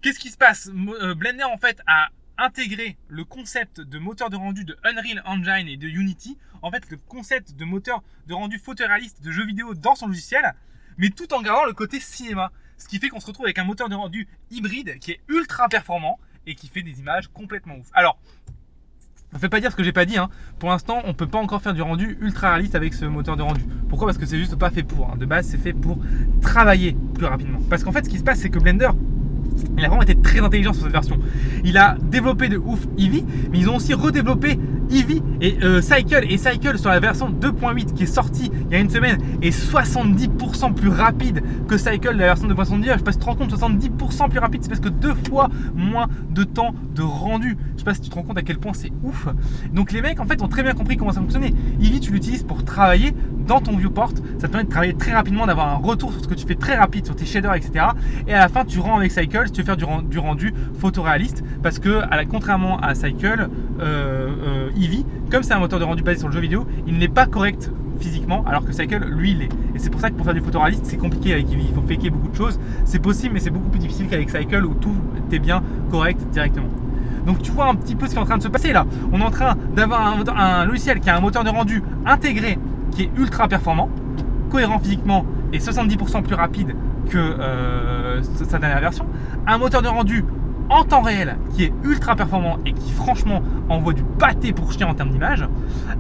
Qu'est-ce 0.02 0.20
qui 0.20 0.30
se 0.30 0.38
passe? 0.38 0.70
Euh, 1.02 1.16
Blender 1.16 1.44
en 1.44 1.58
fait 1.58 1.82
a 1.88 2.10
intégré 2.38 2.98
le 3.10 3.26
concept 3.26 3.82
de 3.82 4.00
moteur 4.00 4.30
de 4.30 4.38
rendu 4.38 4.64
de 4.64 4.78
Unreal 4.84 5.22
Engine 5.26 5.68
et 5.68 5.78
de 5.78 5.88
Unity, 5.88 6.38
en 6.62 6.72
fait 6.72 6.90
le 6.90 6.98
concept 6.98 7.54
de 7.56 7.66
moteur 7.66 8.02
de 8.28 8.34
rendu 8.34 8.60
photoréaliste 8.60 9.22
de 9.22 9.32
jeux 9.32 9.46
vidéo 9.46 9.74
dans 9.74 9.96
son 9.96 10.08
logiciel, 10.08 10.54
mais 10.98 11.10
tout 11.10 11.34
en 11.34 11.42
gardant 11.42 11.66
le 11.66 11.74
côté 11.74 12.00
cinéma. 12.00 12.52
Ce 12.78 12.88
qui 12.88 12.98
fait 12.98 13.10
qu'on 13.10 13.20
se 13.20 13.28
retrouve 13.28 13.46
avec 13.46 13.60
un 13.60 13.66
moteur 13.66 13.90
de 13.90 13.96
rendu 13.96 14.28
hybride 14.52 15.00
qui 15.00 15.12
est 15.12 15.20
ultra 15.28 15.68
performant 15.68 16.18
et 16.48 16.56
qui 16.56 16.68
fait 16.68 16.82
des 16.82 17.00
images 17.00 17.28
complètement 17.28 17.76
ouf. 17.76 17.88
Alors, 17.94 18.18
ne 19.34 19.38
fait 19.38 19.50
pas 19.50 19.60
dire 19.60 19.72
ce 19.72 19.76
que 19.76 19.84
j'ai 19.84 19.92
pas 19.92 20.06
dit. 20.06 20.18
Hein. 20.18 20.30
Pour 20.58 20.70
l'instant, 20.70 21.02
on 21.06 21.14
peut 21.14 21.28
pas 21.28 21.38
encore 21.38 21.62
faire 21.62 21.74
du 21.74 21.82
rendu 21.82 22.18
ultra 22.22 22.50
réaliste 22.50 22.76
avec 22.76 22.94
ce 22.94 23.06
moteur 23.06 23.38
de 23.38 23.44
rendu. 23.44 23.64
Pourquoi? 23.88 24.08
Parce 24.08 24.18
que 24.18 24.26
c'est 24.26 24.40
juste 24.40 24.56
pas 24.56 24.72
fait 24.72 24.84
pour. 24.84 25.10
Hein. 25.10 25.18
De 25.18 25.26
base, 25.26 25.48
c'est 25.48 25.58
fait 25.58 25.74
pour 25.74 26.00
travailler 26.42 26.96
plus 27.14 27.26
rapidement. 27.26 27.60
Parce 27.70 27.84
qu'en 27.84 27.92
fait, 27.92 28.06
ce 28.06 28.10
qui 28.10 28.18
se 28.18 28.24
passe, 28.24 28.40
c'est 28.40 28.50
que 28.50 28.60
Blender 28.60 28.90
il 29.78 29.86
a 29.86 29.88
vraiment 29.88 30.04
été 30.04 30.16
très 30.16 30.40
intelligent 30.40 30.74
sur 30.74 30.84
cette 30.84 30.92
version. 30.92 31.18
Il 31.64 31.78
a 31.78 31.98
développé 32.02 32.50
de 32.50 32.58
ouf 32.58 32.86
Eevee, 32.98 33.26
mais 33.52 33.60
ils 33.60 33.70
ont 33.70 33.76
aussi 33.76 33.94
redéveloppé 33.94 34.60
Eevee 34.92 35.22
et 35.42 35.58
euh, 35.64 35.82
Cycle. 35.82 36.26
Et 36.30 36.38
Cycle 36.38 36.78
sur 36.78 36.90
la 36.90 37.00
version 37.00 37.30
2.8 37.30 37.94
qui 37.94 38.04
est 38.04 38.08
sortie 38.08 38.52
il 38.70 38.74
y 38.74 38.76
a 38.76 38.80
une 38.80 38.90
semaine 38.90 39.18
est 39.42 39.50
70% 39.50 40.74
plus 40.74 40.90
rapide 40.90 41.44
que 41.68 41.78
Cycle 41.78 42.14
de 42.14 42.20
la 42.20 42.28
version 42.28 42.48
2.79. 42.48 42.84
Je 42.84 42.98
sais 42.98 43.04
pas 43.04 43.12
si 43.12 43.18
tu 43.18 43.24
te 43.24 43.30
rends 43.30 43.36
compte, 43.36 43.54
70% 43.54 44.30
plus 44.30 44.40
rapide, 44.40 44.64
c'est 44.64 44.70
parce 44.70 44.82
que 44.82 44.90
deux 44.90 45.14
fois 45.28 45.50
moins 45.76 46.08
de 46.32 46.44
temps 46.44 46.74
de 46.96 47.02
rendu. 47.02 47.58
Je 47.74 47.80
sais 47.80 47.86
pas 47.86 47.94
si 47.94 48.02
tu 48.02 48.10
te 48.10 48.16
rends 48.16 48.24
compte 48.24 48.38
à 48.38 48.42
quel 48.42 48.58
point 48.58 48.74
c'est 48.74 48.92
ouf. 49.04 49.28
Donc 49.74 49.92
les 49.92 50.02
mecs 50.02 50.20
en 50.20 50.26
fait 50.26 50.42
ont 50.42 50.48
très 50.48 50.64
bien 50.64 50.74
compris 50.74 50.98
comment 50.98 51.12
ça 51.12 51.22
fonctionnait. 51.22 51.54
Eevee, 51.82 52.00
tu 52.00 52.12
l'utilises 52.12 52.44
pour 52.44 52.64
travailler 52.64 53.14
dans 53.50 53.60
ton 53.60 53.76
viewport. 53.76 54.12
Ça 54.38 54.48
te 54.48 54.52
permet 54.52 54.64
de 54.64 54.70
travailler 54.70 54.94
très 54.94 55.12
rapidement, 55.12 55.46
d'avoir 55.46 55.68
un 55.68 55.78
retour 55.78 56.14
sur 56.14 56.24
ce 56.24 56.28
que 56.28 56.36
tu 56.36 56.46
fais 56.46 56.56
très 56.56 56.76
rapide 56.76 57.06
sur 57.06 57.16
tes 57.16 57.26
shaders, 57.26 57.56
etc. 57.56 57.88
Et 58.28 58.34
à 58.34 58.40
la 58.40 58.48
fin, 58.48 58.64
tu 58.64 58.80
rends 58.80 58.98
avec 58.98 59.12
Cycle 59.12 59.48
si 59.48 59.52
tu 59.52 59.62
veux 59.62 59.66
faire 59.66 59.76
du, 59.76 59.86
du 60.08 60.20
rendu 60.20 60.54
photoréaliste. 60.80 61.44
Parce 61.62 61.80
que, 61.80 62.02
contrairement 62.30 62.80
à 62.80 62.94
Cycle, 62.96 63.50
euh, 63.82 64.30
euh, 64.46 64.70
Eevee, 64.78 65.06
comme 65.32 65.44
c'est 65.44 65.54
un 65.54 65.60
moteur 65.60 65.80
de 65.80 65.84
rendu 65.84 66.04
basé 66.04 66.20
sur 66.20 66.28
le 66.28 66.34
jeu 66.34 66.40
vidéo, 66.40 66.66
il 66.88 66.98
n'est 66.98 67.10
pas 67.10 67.26
correct 67.26 67.72
physiquement, 68.00 68.46
alors 68.48 68.64
que 68.64 68.72
Cycle, 68.72 69.04
lui, 69.10 69.32
il 69.32 69.42
est. 69.42 69.50
Et 69.76 69.80
c'est 69.80 69.90
pour 69.90 70.00
ça 70.00 70.10
que 70.10 70.16
pour 70.16 70.26
faire 70.26 70.36
du 70.36 70.42
photoréaliste, 70.42 70.86
c'est 70.86 70.98
compliqué 70.98 71.34
avec 71.34 71.52
Eevee. 71.52 71.66
Il 71.70 71.74
faut 71.74 71.82
faker 71.82 72.12
beaucoup 72.12 72.30
de 72.30 72.36
choses. 72.36 72.60
C'est 72.86 73.02
possible, 73.02 73.34
mais 73.34 73.40
c'est 73.40 73.50
beaucoup 73.50 73.70
plus 73.70 73.80
difficile 73.80 74.08
qu'avec 74.08 74.30
Cycle 74.30 74.64
où 74.64 74.76
tout 74.76 74.96
est 75.32 75.40
bien 75.40 75.64
correct 75.90 76.22
directement. 76.32 76.70
Donc 77.26 77.42
tu 77.42 77.52
vois 77.52 77.68
un 77.68 77.76
petit 77.76 77.96
peu 77.96 78.06
ce 78.06 78.12
qui 78.12 78.18
est 78.18 78.22
en 78.22 78.26
train 78.26 78.38
de 78.38 78.44
se 78.44 78.48
passer 78.48 78.74
là. 78.74 78.86
On 79.12 79.20
est 79.20 79.24
en 79.24 79.32
train 79.32 79.56
d'avoir 79.76 80.08
un, 80.08 80.24
un, 80.36 80.66
logiciel 80.66 81.00
qui 81.00 81.10
a 81.10 81.18
un 81.18 81.20
moteur 81.20 81.44
de 81.44 81.50
rendu 81.50 81.84
intégré 82.06 82.58
qui 82.92 83.04
est 83.04 83.12
ultra 83.18 83.48
performant, 83.48 83.90
cohérent 84.50 84.80
physiquement 84.80 85.26
et 85.54 85.60
70% 85.60 86.24
plus 86.24 86.36
rapide 86.36 86.76
que 87.10 87.18
euh, 87.18 88.22
sa 88.22 88.60
dernière 88.60 88.80
version. 88.80 89.06
Un 89.48 89.58
moteur 89.58 89.82
de 89.82 89.88
rendu 89.88 90.24
en 90.70 90.84
temps 90.84 91.02
réel 91.02 91.38
qui 91.56 91.64
est 91.64 91.74
ultra 91.84 92.16
performant 92.16 92.58
et 92.66 92.74
qui 92.74 92.92
franchement 92.92 93.42
envoie 93.70 93.94
du 93.94 94.04
pâté 94.04 94.54
pour 94.54 94.72
chien 94.72 94.88
en 94.88 94.94
termes 94.94 95.10
d'image. 95.10 95.44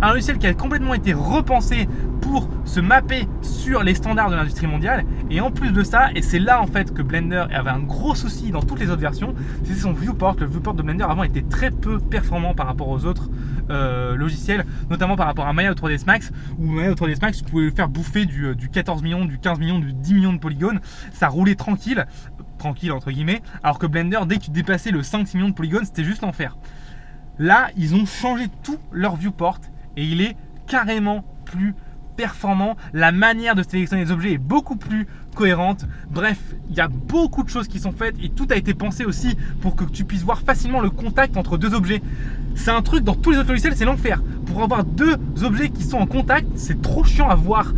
Un 0.01 0.09
logiciel 0.11 0.37
qui 0.37 0.47
a 0.47 0.53
complètement 0.53 0.93
été 0.93 1.13
repensé 1.13 1.87
pour 2.21 2.49
se 2.65 2.79
mapper 2.79 3.27
sur 3.41 3.83
les 3.83 3.95
standards 3.95 4.29
de 4.29 4.35
l'industrie 4.35 4.67
mondiale. 4.67 5.05
Et 5.29 5.41
en 5.41 5.51
plus 5.51 5.71
de 5.71 5.83
ça, 5.83 6.09
et 6.15 6.21
c'est 6.21 6.39
là 6.39 6.61
en 6.61 6.67
fait 6.67 6.93
que 6.93 7.01
Blender 7.01 7.45
avait 7.51 7.69
un 7.69 7.79
gros 7.79 8.15
souci 8.15 8.51
dans 8.51 8.61
toutes 8.61 8.79
les 8.79 8.89
autres 8.89 9.01
versions, 9.01 9.33
c'est 9.63 9.73
son 9.73 9.93
viewport. 9.93 10.35
Le 10.39 10.45
viewport 10.45 10.73
de 10.73 10.83
Blender 10.83 11.05
avant 11.05 11.23
était 11.23 11.41
très 11.41 11.71
peu 11.71 11.99
performant 11.99 12.53
par 12.53 12.67
rapport 12.67 12.89
aux 12.89 13.05
autres 13.05 13.29
euh, 13.69 14.15
logiciels, 14.15 14.65
notamment 14.89 15.15
par 15.15 15.27
rapport 15.27 15.47
à 15.47 15.53
Maya 15.53 15.73
3ds 15.73 16.05
Max, 16.05 16.31
où 16.59 16.65
Maya 16.65 16.93
3ds 16.93 17.21
Max, 17.21 17.43
le 17.53 17.71
faire 17.71 17.89
bouffer 17.89 18.25
du, 18.25 18.55
du 18.55 18.69
14 18.69 19.01
millions, 19.03 19.25
du 19.25 19.39
15 19.39 19.59
millions, 19.59 19.79
du 19.79 19.93
10 19.93 20.13
millions 20.13 20.33
de 20.33 20.39
polygones. 20.39 20.79
Ça 21.13 21.27
roulait 21.27 21.55
tranquille 21.55 22.05
tranquille 22.59 22.91
entre 22.91 23.09
guillemets, 23.09 23.41
alors 23.63 23.79
que 23.79 23.87
Blender, 23.87 24.19
dès 24.27 24.37
que 24.37 24.43
tu 24.43 24.51
dépassais 24.51 24.91
le 24.91 25.01
5-6 25.01 25.37
millions 25.37 25.49
de 25.49 25.55
polygones, 25.55 25.85
c'était 25.85 26.03
juste 26.03 26.21
l'enfer. 26.21 26.55
Là, 27.39 27.69
ils 27.75 27.95
ont 27.95 28.05
changé 28.05 28.47
tout 28.61 28.77
leur 28.91 29.15
viewport 29.15 29.59
et 29.97 30.05
il 30.05 30.21
est 30.21 30.35
carrément 30.67 31.23
plus 31.45 31.73
performant. 32.15 32.75
La 32.91 33.13
manière 33.13 33.55
de 33.55 33.63
sélectionner 33.63 34.03
les 34.03 34.11
objets 34.11 34.33
est 34.33 34.37
beaucoup 34.37 34.75
plus 34.75 35.07
cohérente. 35.35 35.85
Bref, 36.11 36.37
il 36.69 36.75
y 36.75 36.81
a 36.81 36.89
beaucoup 36.89 37.43
de 37.43 37.49
choses 37.49 37.69
qui 37.69 37.79
sont 37.79 37.93
faites 37.93 38.15
et 38.21 38.27
tout 38.27 38.45
a 38.51 38.57
été 38.57 38.73
pensé 38.73 39.05
aussi 39.05 39.37
pour 39.61 39.77
que 39.77 39.85
tu 39.85 40.03
puisses 40.03 40.23
voir 40.23 40.41
facilement 40.41 40.81
le 40.81 40.89
contact 40.89 41.37
entre 41.37 41.57
deux 41.57 41.73
objets. 41.73 42.01
C'est 42.55 42.71
un 42.71 42.81
truc 42.81 43.05
dans 43.05 43.15
tous 43.15 43.31
les 43.31 43.37
autres 43.37 43.49
logiciels, 43.49 43.75
c'est 43.77 43.85
l'enfer. 43.85 44.21
Pour 44.45 44.61
avoir 44.61 44.83
deux 44.83 45.15
objets 45.43 45.69
qui 45.69 45.83
sont 45.83 45.97
en 45.97 46.07
contact, 46.07 46.47
c'est 46.55 46.81
trop 46.81 47.05
chiant 47.05 47.29
à 47.29 47.35
voir 47.35 47.71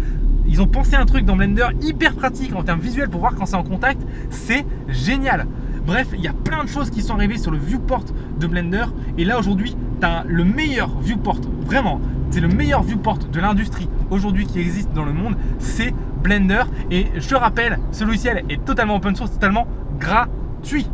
ils 0.48 0.62
ont 0.62 0.68
pensé 0.68 0.96
un 0.96 1.06
truc 1.06 1.26
dans 1.26 1.36
Blender 1.36 1.68
hyper 1.82 2.16
pratique 2.16 2.56
en 2.56 2.64
termes 2.64 2.80
visuels 2.80 3.10
pour 3.10 3.22
voir 3.22 3.36
quand 3.36 3.46
c'est 3.46 3.56
en 3.56 3.64
contact. 3.64 4.02
C'est 4.30 4.66
génial. 4.88 5.48
Bref, 5.86 6.08
il 6.14 6.22
y 6.22 6.28
a 6.28 6.34
plein 6.34 6.64
de 6.64 6.70
choses 6.70 6.90
qui 6.90 7.02
sont 7.02 7.16
arrivées 7.16 7.38
sur 7.38 7.52
le 7.52 7.58
viewport 7.58 8.06
de 8.40 8.48
Blender. 8.48 8.86
Et 9.18 9.26
là 9.26 9.40
aujourd'hui, 9.40 9.76
tu 10.00 10.06
as 10.06 10.24
le 10.28 10.44
meilleur 10.44 11.00
viewport, 11.00 11.42
vraiment, 11.66 12.00
c'est 12.30 12.40
le 12.40 12.48
meilleur 12.48 12.84
viewport 12.84 13.18
de 13.18 13.40
l'industrie 13.40 13.90
aujourd'hui 14.10 14.46
qui 14.46 14.60
existe 14.60 14.94
dans 14.94 15.06
le 15.06 15.14
monde, 15.14 15.36
c'est 15.60 15.94
Blender. 16.24 16.64
Et 16.92 17.08
je 17.16 17.36
rappelle, 17.36 17.80
ce 17.92 18.04
logiciel 18.04 18.44
est 18.50 18.64
totalement 18.64 18.96
open 18.96 19.16
source, 19.16 19.32
totalement 19.32 19.68
gratuit. 20.00 20.88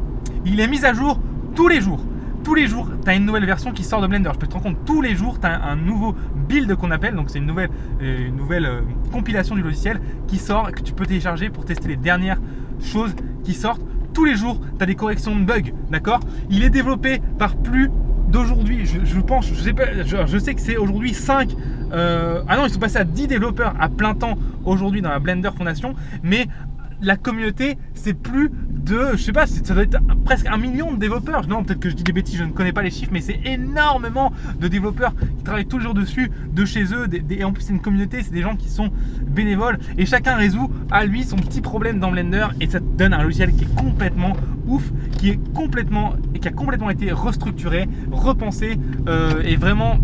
Il 0.46 0.60
est 0.60 0.68
mis 0.68 0.86
à 0.86 0.94
jour 0.94 1.20
tous 1.56 1.68
les 1.68 1.82
jours 1.82 2.00
tous 2.48 2.56
les 2.56 2.68
jours, 2.68 2.90
tu 3.04 3.10
as 3.10 3.14
une 3.14 3.26
nouvelle 3.26 3.46
version 3.46 3.74
qui 3.74 3.84
sort 3.84 4.00
de 4.00 4.08
Blender. 4.08 4.30
Je 4.34 4.40
peux 4.40 4.48
te 4.48 4.54
rendre 4.54 4.68
compte, 4.68 4.86
tous 4.86 5.02
les 5.02 5.18
jours, 5.18 5.38
tu 5.38 5.46
as 5.46 5.62
un, 5.66 5.76
nouveau 5.76 6.16
build 6.48 6.74
qu'on 6.76 6.92
appelle. 6.92 7.14
Donc, 7.14 7.30
c'est 7.30 7.40
une 7.40 7.46
nouvelle, 7.46 7.70
euh, 8.02 8.30
nouvelle 8.30 8.66
euh, 8.66 8.82
compilation 9.12 9.54
du 9.54 9.62
logiciel 9.62 10.00
qui 10.28 10.38
sort, 10.38 10.72
que 10.72 10.80
tu 10.80 10.94
peux 10.94 11.06
télécharger 11.06 11.50
pour 11.50 11.66
tester 11.66 11.90
les 11.90 11.98
dernières 11.98 12.40
choses 12.82 13.14
qui 13.44 13.54
sortent. 13.54 13.82
Tous 14.14 14.24
les 14.24 14.38
jours, 14.38 14.62
tu 14.78 14.82
as 14.82 14.86
des 14.86 14.96
corrections 14.96 15.38
de 15.38 15.44
bugs. 15.44 15.74
D'accord? 15.92 16.22
Il 16.50 16.64
est 16.64 16.70
développé 16.70 17.22
par 17.38 17.58
plus 17.58 17.92
d'aujourd'hui. 18.30 18.86
Je, 18.86 19.20
pense, 19.20 19.50
je 19.50 19.54
sais, 19.56 19.76
je, 20.06 20.38
sais 20.38 20.54
que 20.54 20.62
c'est 20.62 20.78
aujourd'hui 20.78 21.14
5. 21.14 21.54
Euh, 21.92 22.44
ah 22.48 22.56
non, 22.56 22.66
ils 22.66 22.72
sont 22.72 22.80
passés 22.80 23.00
à 23.00 23.04
10 23.04 23.28
développeurs 23.28 23.76
à 23.78 23.90
plein 23.90 24.14
temps 24.14 24.38
aujourd'hui 24.64 25.02
dans 25.02 25.10
la 25.10 25.20
Blender 25.20 25.50
Foundation. 25.54 25.96
Mais 26.24 26.48
la 27.02 27.16
communauté, 27.16 27.78
c'est 27.94 28.14
plus 28.14 28.50
de, 28.70 29.10
je 29.14 29.18
sais 29.18 29.32
pas, 29.32 29.46
ça 29.46 29.74
doit 29.74 29.84
être 29.84 30.00
presque 30.24 30.48
un 30.48 30.58
million 30.58 30.94
de 30.94 30.98
développeurs. 30.98 31.48
Non, 31.48 31.64
peut-être 31.64 31.80
que 31.80 31.90
je 31.90 31.96
dis 31.96 32.04
des 32.04 32.14
bêtises, 32.14 32.38
je 32.38 32.44
ne 32.44 32.52
connais 32.52 32.72
pas 32.72 32.82
les 32.82 32.90
chiffres, 32.90 33.12
mais 33.14 33.22
c'est 33.22 33.40
énormément 33.46 34.32
de 34.60 34.68
développeurs 34.68 35.14
qui 35.38 35.44
travaillent 35.44 35.68
toujours 35.68 35.94
dessus, 35.94 36.32
de 36.54 36.66
chez 36.66 36.86
eux. 36.94 37.08
et 37.30 37.44
en 37.44 37.52
plus, 37.52 37.64
c'est 37.64 37.74
une 37.74 37.82
communauté, 37.82 38.24
c'est 38.24 38.32
des 38.34 38.42
gens 38.42 38.56
qui 38.56 38.70
sont 38.70 38.92
bénévoles. 39.28 39.78
Et 39.98 40.06
chacun 40.06 40.36
résout 40.36 40.72
à 40.90 41.06
lui 41.06 41.24
son 41.24 41.36
petit 41.36 41.62
problème 41.62 42.00
dans 42.00 42.12
Blender 42.12 42.48
et 42.62 42.68
ça 42.68 42.80
te 42.80 42.86
donne 42.86 43.14
un 43.14 43.24
logiciel 43.24 43.52
qui 43.54 43.66
est 43.66 43.76
complètement 43.76 44.34
ouf, 44.68 44.84
qui 45.18 45.30
est 45.30 45.54
complètement 45.54 46.14
et 46.34 46.40
qui 46.40 46.48
a 46.48 46.52
complètement 46.52 46.90
été 46.90 47.12
restructuré, 47.12 47.88
repensé 48.12 48.78
euh, 49.08 49.42
et 49.44 49.56
vraiment 49.56 49.98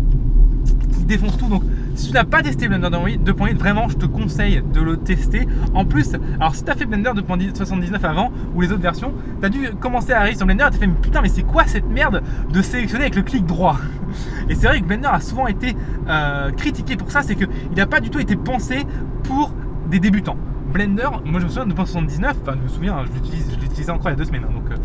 qui 0.98 1.04
défonce 1.04 1.36
tout. 1.36 1.48
Donc 1.48 1.62
si 1.94 2.08
tu 2.08 2.12
n'as 2.12 2.24
pas 2.24 2.42
testé 2.42 2.68
Blender 2.68 2.88
2.8, 2.88 3.56
vraiment, 3.56 3.88
je 3.88 3.96
te 3.96 4.06
conseille 4.06 4.62
de 4.72 4.80
le 4.80 4.96
tester. 4.96 5.46
En 5.74 5.84
plus, 5.84 6.14
alors 6.40 6.54
si 6.54 6.64
tu 6.64 6.70
as 6.70 6.74
fait 6.74 6.86
Blender 6.86 7.10
2.79 7.10 8.04
avant 8.04 8.32
ou 8.54 8.60
les 8.60 8.72
autres 8.72 8.82
versions, 8.82 9.12
tu 9.40 9.46
as 9.46 9.48
dû 9.48 9.70
commencer 9.80 10.12
à 10.12 10.20
arriver 10.20 10.36
sur 10.36 10.46
Blender 10.46 10.64
et 10.68 10.70
tu 10.72 10.78
fait 10.78 10.86
mais 10.86 10.94
putain, 11.00 11.22
mais 11.22 11.28
c'est 11.28 11.42
quoi 11.42 11.64
cette 11.66 11.88
merde 11.88 12.22
de 12.52 12.62
sélectionner 12.62 13.04
avec 13.04 13.16
le 13.16 13.22
clic 13.22 13.46
droit? 13.46 13.78
Et 14.48 14.54
c'est 14.54 14.66
vrai 14.66 14.80
que 14.80 14.86
Blender 14.86 15.08
a 15.10 15.20
souvent 15.20 15.46
été 15.46 15.76
euh, 16.08 16.50
critiqué 16.52 16.96
pour 16.96 17.10
ça, 17.10 17.22
c'est 17.22 17.34
qu'il 17.34 17.48
n'a 17.76 17.86
pas 17.86 18.00
du 18.00 18.10
tout 18.10 18.20
été 18.20 18.36
pensé 18.36 18.86
pour 19.24 19.52
des 19.90 19.98
débutants. 19.98 20.36
Blender, 20.72 21.08
moi 21.24 21.40
je 21.40 21.44
me 21.44 21.48
souviens 21.48 21.66
de 21.66 21.74
2.79, 21.74 22.30
enfin 22.42 22.54
je 22.58 22.62
me 22.62 22.68
souviens, 22.68 23.04
je 23.04 23.60
l'utilisais 23.60 23.90
encore 23.90 24.08
il 24.08 24.10
y 24.10 24.12
a 24.14 24.16
deux 24.16 24.24
semaines, 24.24 24.44
hein, 24.48 24.52
donc 24.52 24.70
euh, 24.70 24.76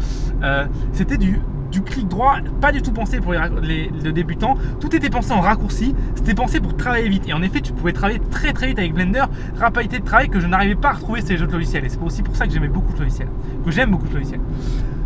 euh, 0.44 0.66
c'était 0.94 1.18
du 1.18 1.40
du 1.72 1.82
clic 1.82 2.08
droit, 2.08 2.38
pas 2.62 2.72
du 2.72 2.82
tout 2.82 2.92
pensé 2.92 3.20
pour 3.20 3.34
les, 3.62 3.90
débutants. 4.12 4.56
Tout 4.80 4.96
était 4.96 5.10
pensé 5.10 5.32
en 5.32 5.42
raccourci, 5.42 5.96
c'était 6.16 6.34
pensé 6.34 6.60
pour 6.60 6.76
travailler 6.76 7.10
vite. 7.10 7.28
Et 7.28 7.34
en 7.34 7.42
effet, 7.42 7.62
tu 7.62 7.74
pouvais 7.74 7.94
travailler 7.94 8.20
très 8.32 8.54
très 8.54 8.68
vite 8.68 8.80
avec 8.80 8.94
Blender, 8.94 9.26
rapidité 9.58 10.00
de 10.00 10.06
travail 10.06 10.30
que 10.30 10.40
je 10.40 10.48
n'arrivais 10.48 10.76
pas 10.76 10.90
à 10.90 10.94
retrouver 10.94 11.22
ces 11.22 11.42
autres 11.42 11.54
logiciels. 11.54 11.86
Et 11.86 11.90
c'est 11.90 12.02
aussi 12.02 12.24
pour 12.24 12.36
ça 12.36 12.48
que 12.48 12.54
j'aimais 12.54 12.68
beaucoup 12.68 12.94
ce 12.96 13.02
logiciel, 13.02 13.28
que 13.64 13.72
j'aime 13.72 13.92
beaucoup 13.92 14.08
ce 14.08 14.14
logiciel. 14.14 14.40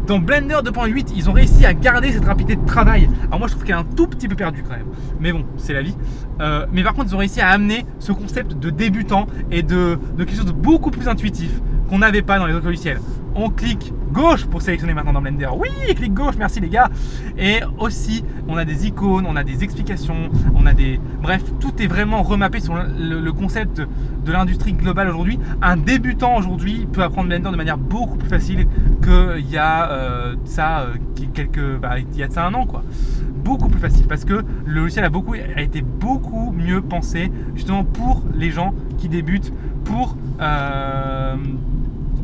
Dans 0.07 0.19
Blender 0.19 0.55
2.8, 0.55 1.13
ils 1.15 1.29
ont 1.29 1.33
réussi 1.33 1.65
à 1.65 1.73
garder 1.73 2.11
cette 2.11 2.25
rapidité 2.25 2.57
de 2.57 2.65
travail. 2.65 3.09
Alors 3.27 3.39
moi, 3.39 3.47
je 3.47 3.53
trouve 3.53 3.63
qu'elle 3.63 3.75
est 3.75 3.79
un 3.79 3.85
tout 3.85 4.07
petit 4.07 4.27
peu 4.27 4.35
perdue 4.35 4.61
quand 4.61 4.75
même. 4.75 4.87
Mais 5.21 5.31
bon, 5.31 5.45
c'est 5.55 5.73
la 5.73 5.81
vie. 5.81 5.95
Euh, 6.41 6.65
mais 6.73 6.83
par 6.83 6.93
contre, 6.93 7.07
ils 7.09 7.15
ont 7.15 7.19
réussi 7.19 7.39
à 7.39 7.47
amener 7.47 7.85
ce 7.99 8.11
concept 8.11 8.59
de 8.59 8.69
débutant 8.69 9.27
et 9.49 9.63
de, 9.63 9.97
de 10.17 10.23
quelque 10.25 10.35
chose 10.35 10.45
de 10.45 10.51
beaucoup 10.51 10.91
plus 10.91 11.07
intuitif 11.07 11.61
qu'on 11.89 11.99
n'avait 11.99 12.21
pas 12.21 12.37
dans 12.37 12.47
les 12.47 12.53
autres 12.53 12.65
logiciels 12.65 12.99
on 13.35 13.49
clique 13.49 13.93
gauche 14.11 14.45
pour 14.45 14.61
sélectionner 14.61 14.93
maintenant 14.93 15.13
dans 15.13 15.21
Blender. 15.21 15.49
Oui, 15.55 15.69
clic 15.95 16.13
gauche, 16.13 16.35
merci 16.37 16.59
les 16.59 16.69
gars. 16.69 16.89
Et 17.37 17.61
aussi, 17.79 18.23
on 18.47 18.57
a 18.57 18.65
des 18.65 18.87
icônes, 18.87 19.25
on 19.27 19.35
a 19.35 19.43
des 19.43 19.63
explications, 19.63 20.29
on 20.55 20.65
a 20.65 20.73
des... 20.73 20.99
Bref, 21.21 21.43
tout 21.59 21.81
est 21.81 21.87
vraiment 21.87 22.21
remappé 22.21 22.59
sur 22.59 22.75
le, 22.75 23.31
concept 23.31 23.81
de 24.25 24.31
l'industrie 24.31 24.73
globale 24.73 25.09
aujourd'hui. 25.09 25.39
Un 25.61 25.77
débutant 25.77 26.37
aujourd'hui 26.37 26.87
peut 26.91 27.01
apprendre 27.01 27.27
Blender 27.27 27.49
de 27.49 27.55
manière 27.55 27.77
beaucoup 27.77 28.17
plus 28.17 28.29
facile 28.29 28.67
qu'il 29.01 29.49
y 29.49 29.57
a 29.57 29.89
euh, 29.89 30.35
ça 30.45 30.81
euh, 30.81 30.93
quelques... 31.33 31.79
Bah, 31.79 31.97
il 31.99 32.15
y 32.15 32.23
a 32.23 32.27
de 32.27 32.33
ça 32.33 32.45
un 32.45 32.53
an, 32.53 32.65
quoi. 32.65 32.83
Beaucoup 33.43 33.67
plus 33.67 33.79
facile 33.79 34.07
parce 34.07 34.23
que 34.25 34.43
le 34.65 34.81
logiciel 34.81 35.03
a, 35.03 35.09
beaucoup, 35.09 35.33
a 35.33 35.61
été 35.61 35.81
beaucoup 35.81 36.51
mieux 36.51 36.81
pensé 36.81 37.31
justement 37.55 37.83
pour 37.83 38.23
les 38.35 38.51
gens 38.51 38.73
qui 38.97 39.09
débutent, 39.09 39.51
pour... 39.83 40.15
Euh, 40.39 41.35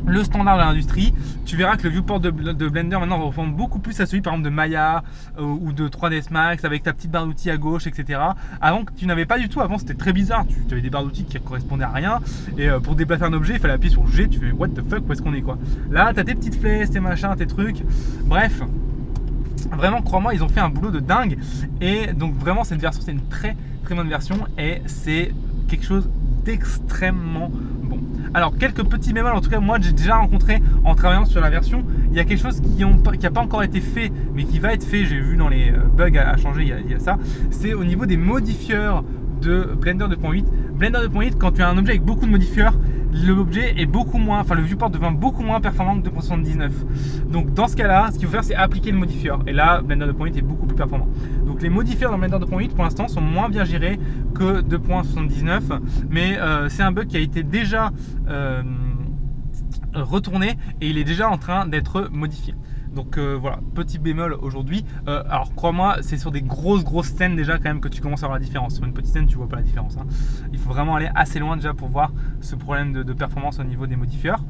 le 0.09 0.23
standard 0.23 0.57
de 0.57 0.63
l'industrie, 0.63 1.13
tu 1.45 1.55
verras 1.55 1.77
que 1.77 1.83
le 1.83 1.89
viewport 1.89 2.19
de, 2.19 2.29
Blender 2.29 2.97
maintenant 2.97 3.19
ressemble 3.19 3.55
beaucoup 3.55 3.79
plus 3.79 3.99
à 4.01 4.05
celui 4.05 4.21
par 4.21 4.33
exemple 4.33 4.49
de 4.49 4.53
Maya 4.53 5.03
euh, 5.37 5.43
ou 5.43 5.71
de 5.71 5.87
3ds 5.87 6.31
Max 6.31 6.65
avec 6.65 6.83
ta 6.83 6.93
petite 6.93 7.11
barre 7.11 7.25
d'outils 7.25 7.49
à 7.49 7.57
gauche, 7.57 7.87
etc. 7.87 8.19
Avant 8.61 8.83
que 8.83 8.91
tu 8.93 9.05
n'avais 9.05 9.25
pas 9.25 9.37
du 9.37 9.49
tout, 9.49 9.61
avant 9.61 9.77
c'était 9.77 9.93
très 9.93 10.13
bizarre, 10.13 10.45
tu, 10.47 10.73
avais 10.73 10.81
des 10.81 10.89
barres 10.89 11.03
d'outils 11.03 11.25
qui 11.25 11.39
correspondaient 11.39 11.85
à 11.85 11.91
rien 11.91 12.19
et 12.57 12.69
euh, 12.69 12.79
pour 12.79 12.95
déplacer 12.95 13.23
un 13.23 13.33
objet 13.33 13.53
il 13.53 13.59
fallait 13.59 13.73
appuyer 13.73 13.93
sur 13.93 14.07
G, 14.07 14.27
tu 14.27 14.39
fais 14.39 14.51
what 14.51 14.69
the 14.69 14.87
fuck, 14.89 15.07
où 15.07 15.13
est-ce 15.13 15.21
qu'on 15.21 15.33
est 15.33 15.41
quoi? 15.41 15.57
Là 15.89 16.13
tu 16.13 16.19
as 16.19 16.23
tes 16.23 16.35
petites 16.35 16.59
flèches, 16.59 16.89
tes 16.89 16.99
machins, 16.99 17.35
tes 17.37 17.47
trucs, 17.47 17.83
bref. 18.25 18.61
Vraiment, 19.71 20.01
crois-moi, 20.01 20.33
ils 20.33 20.43
ont 20.43 20.49
fait 20.49 20.61
un 20.61 20.69
boulot 20.69 20.89
de 20.89 20.99
dingue. 20.99 21.37
Et 21.79 22.07
donc, 22.07 22.33
vraiment, 22.35 22.63
cette 22.63 22.79
version, 22.79 23.01
c'est 23.05 23.11
une 23.11 23.27
très 23.27 23.55
très 23.83 23.93
bonne 23.93 24.09
version. 24.09 24.37
Et 24.57 24.81
c'est 24.87 25.31
quelque 25.67 25.85
chose 25.85 26.09
d'extrêmement. 26.43 27.51
Alors, 28.33 28.55
quelques 28.57 28.83
petits 28.83 29.13
bémols, 29.13 29.33
en 29.33 29.41
tout 29.41 29.49
cas, 29.49 29.59
moi 29.59 29.77
j'ai 29.81 29.91
déjà 29.91 30.17
rencontré 30.17 30.61
en 30.85 30.93
travaillant 30.93 31.25
sur 31.25 31.41
la 31.41 31.49
version, 31.49 31.83
il 32.11 32.17
y 32.17 32.19
a 32.19 32.25
quelque 32.25 32.41
chose 32.41 32.61
qui 32.61 32.85
n'a 32.85 33.31
pas 33.31 33.41
encore 33.41 33.63
été 33.63 33.81
fait, 33.81 34.11
mais 34.35 34.43
qui 34.43 34.59
va 34.59 34.73
être 34.73 34.83
fait, 34.83 35.05
j'ai 35.05 35.19
vu 35.19 35.35
dans 35.35 35.49
les 35.49 35.71
euh, 35.71 35.79
bugs 35.95 36.17
à, 36.17 36.37
changer, 36.37 36.73
il 36.85 36.91
y, 36.91 36.93
a, 36.93 36.99
ça, 36.99 37.17
c'est 37.49 37.73
au 37.73 37.83
niveau 37.83 38.05
des 38.05 38.17
modifieurs 38.17 39.03
de 39.41 39.75
Blender 39.79 40.05
2.8. 40.05 40.43
Blender 40.73 40.99
2.8, 41.07 41.37
quand 41.37 41.53
tu 41.53 41.61
as 41.61 41.69
un 41.69 41.77
objet 41.77 41.93
avec 41.93 42.03
beaucoup 42.03 42.25
de 42.25 42.31
modifieurs, 42.31 42.73
l'objet 43.11 43.73
est 43.77 43.85
beaucoup 43.85 44.17
moins, 44.17 44.39
enfin 44.39 44.55
le 44.55 44.61
viewport 44.61 44.89
devient 44.89 45.13
beaucoup 45.13 45.43
moins 45.43 45.59
performant 45.61 45.99
que 45.99 46.09
2.79. 46.09 46.69
Donc 47.31 47.53
dans 47.53 47.67
ce 47.67 47.75
cas-là, 47.75 48.09
ce 48.11 48.19
qu'il 48.19 48.27
faut 48.27 48.33
faire, 48.33 48.43
c'est 48.43 48.55
appliquer 48.55 48.91
le 48.91 48.97
modifieur. 48.97 49.41
Et 49.47 49.53
là, 49.53 49.81
Blender 49.81 50.05
2.8 50.05 50.37
est 50.37 50.41
beaucoup 50.41 50.67
plus 50.67 50.75
performant. 50.75 51.07
Les 51.61 51.69
modifieurs 51.69 52.11
dans 52.11 52.17
Blender 52.17 52.37
2.8 52.37 52.69
pour 52.69 52.85
l'instant 52.85 53.09
sont 53.09 53.19
moins 53.19 53.49
bien 53.49 53.65
gérés 53.65 53.99
que 54.33 54.61
2.79, 54.61 55.79
mais 56.09 56.37
euh, 56.37 56.69
c'est 56.69 56.83
un 56.83 56.91
bug 56.93 57.07
qui 57.07 57.17
a 57.17 57.19
été 57.19 57.43
déjà 57.43 57.91
euh, 58.29 58.63
retourné 59.93 60.57
et 60.79 60.89
il 60.89 60.97
est 60.97 61.03
déjà 61.03 61.29
en 61.29 61.37
train 61.37 61.65
d'être 61.65 62.07
modifié. 62.13 62.55
Donc 62.95 63.17
euh, 63.17 63.37
voilà, 63.39 63.59
petit 63.75 63.99
bémol 63.99 64.37
aujourd'hui. 64.41 64.85
Alors 65.05 65.53
crois-moi, 65.53 65.97
c'est 66.01 66.17
sur 66.17 66.31
des 66.31 66.41
grosses 66.41 66.85
grosses 66.85 67.09
scènes 67.09 67.35
déjà 67.35 67.57
quand 67.57 67.65
même 67.65 67.81
que 67.81 67.89
tu 67.89 67.99
commences 67.99 68.23
à 68.23 68.27
voir 68.27 68.39
la 68.39 68.45
différence. 68.45 68.75
Sur 68.75 68.85
une 68.85 68.93
petite 68.93 69.11
scène, 69.11 69.27
tu 69.27 69.35
vois 69.35 69.49
pas 69.49 69.57
la 69.57 69.63
différence. 69.63 69.97
Hein. 69.97 70.07
Il 70.53 70.59
faut 70.59 70.69
vraiment 70.69 70.95
aller 70.95 71.09
assez 71.13 71.39
loin 71.39 71.57
déjà 71.57 71.73
pour 71.73 71.89
voir 71.89 72.13
ce 72.39 72.55
problème 72.55 72.93
de, 72.93 73.13
performance 73.13 73.59
au 73.59 73.65
niveau 73.65 73.85
des 73.85 73.97
modifieurs. 73.97 74.45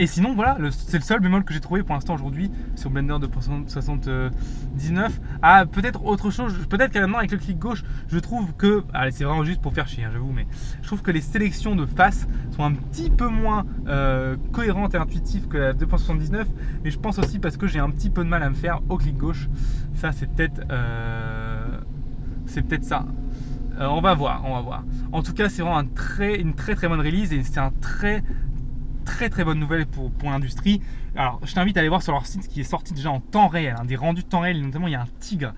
Et 0.00 0.06
sinon, 0.06 0.34
voilà, 0.34 0.56
c'est 0.70 0.96
le 0.96 1.04
seul 1.04 1.20
bémol 1.20 1.44
que 1.44 1.52
j'ai 1.52 1.60
trouvé 1.60 1.82
pour 1.82 1.94
l'instant 1.94 2.14
aujourd'hui 2.14 2.50
sur 2.74 2.88
Blender 2.88 3.18
de 3.20 3.28
79. 3.66 5.20
Ah, 5.42 5.66
peut-être 5.70 6.06
autre 6.06 6.30
chose, 6.30 6.56
peut-être 6.70 6.90
qu'à 6.90 7.04
avec 7.04 7.30
le 7.30 7.36
clic 7.36 7.58
gauche, 7.58 7.84
je 8.08 8.18
trouve 8.18 8.54
que, 8.54 8.82
allez, 8.94 9.10
c'est 9.10 9.24
vraiment 9.24 9.44
juste 9.44 9.60
pour 9.60 9.74
faire 9.74 9.86
chier, 9.86 10.04
hein, 10.04 10.10
j'avoue, 10.10 10.32
mais 10.32 10.46
je 10.80 10.86
trouve 10.86 11.02
que 11.02 11.10
les 11.10 11.20
sélections 11.20 11.76
de 11.76 11.84
face 11.84 12.26
sont 12.50 12.64
un 12.64 12.72
petit 12.72 13.10
peu 13.10 13.28
moins 13.28 13.66
euh, 13.88 14.38
cohérentes 14.52 14.94
et 14.94 14.96
intuitives 14.96 15.48
que 15.48 15.58
la 15.58 15.74
2.79. 15.74 16.46
Mais 16.82 16.90
je 16.90 16.98
pense 16.98 17.18
aussi 17.18 17.38
parce 17.38 17.58
que 17.58 17.66
j'ai 17.66 17.78
un 17.78 17.90
petit 17.90 18.08
peu 18.08 18.24
de 18.24 18.28
mal 18.30 18.42
à 18.42 18.48
me 18.48 18.54
faire 18.54 18.80
au 18.88 18.96
clic 18.96 19.18
gauche. 19.18 19.50
Ça, 19.92 20.12
c'est 20.12 20.30
peut-être, 20.34 20.62
euh, 20.70 21.78
c'est 22.46 22.62
peut-être 22.62 22.84
ça. 22.84 23.04
Euh, 23.78 23.86
on 23.86 24.00
va 24.00 24.14
voir, 24.14 24.44
on 24.46 24.54
va 24.54 24.62
voir. 24.62 24.84
En 25.12 25.22
tout 25.22 25.34
cas, 25.34 25.50
c'est 25.50 25.60
vraiment 25.60 25.76
un 25.76 25.86
très, 25.86 26.40
une 26.40 26.54
très 26.54 26.74
très 26.74 26.88
bonne 26.88 27.00
release 27.00 27.34
et 27.34 27.42
c'est 27.42 27.60
un 27.60 27.72
très 27.82 28.22
très 29.10 29.28
très 29.28 29.44
bonne 29.44 29.58
nouvelle 29.58 29.86
pour, 29.86 30.30
l'industrie. 30.30 30.80
Alors, 31.16 31.40
je 31.44 31.52
t'invite 31.52 31.76
à 31.76 31.80
aller 31.80 31.88
voir 31.88 32.02
sur 32.02 32.12
leur 32.12 32.26
site 32.26 32.46
qui 32.46 32.60
est 32.60 32.64
sorti 32.64 32.94
déjà 32.94 33.10
en 33.10 33.18
temps 33.18 33.48
réel, 33.48 33.74
hein, 33.76 33.84
des 33.84 33.96
rendus 33.96 34.22
de 34.22 34.28
temps 34.28 34.40
réel, 34.40 34.62
notamment 34.62 34.86
il 34.86 34.92
y 34.92 34.94
a 34.94 35.02
un 35.02 35.08
Tigre 35.18 35.52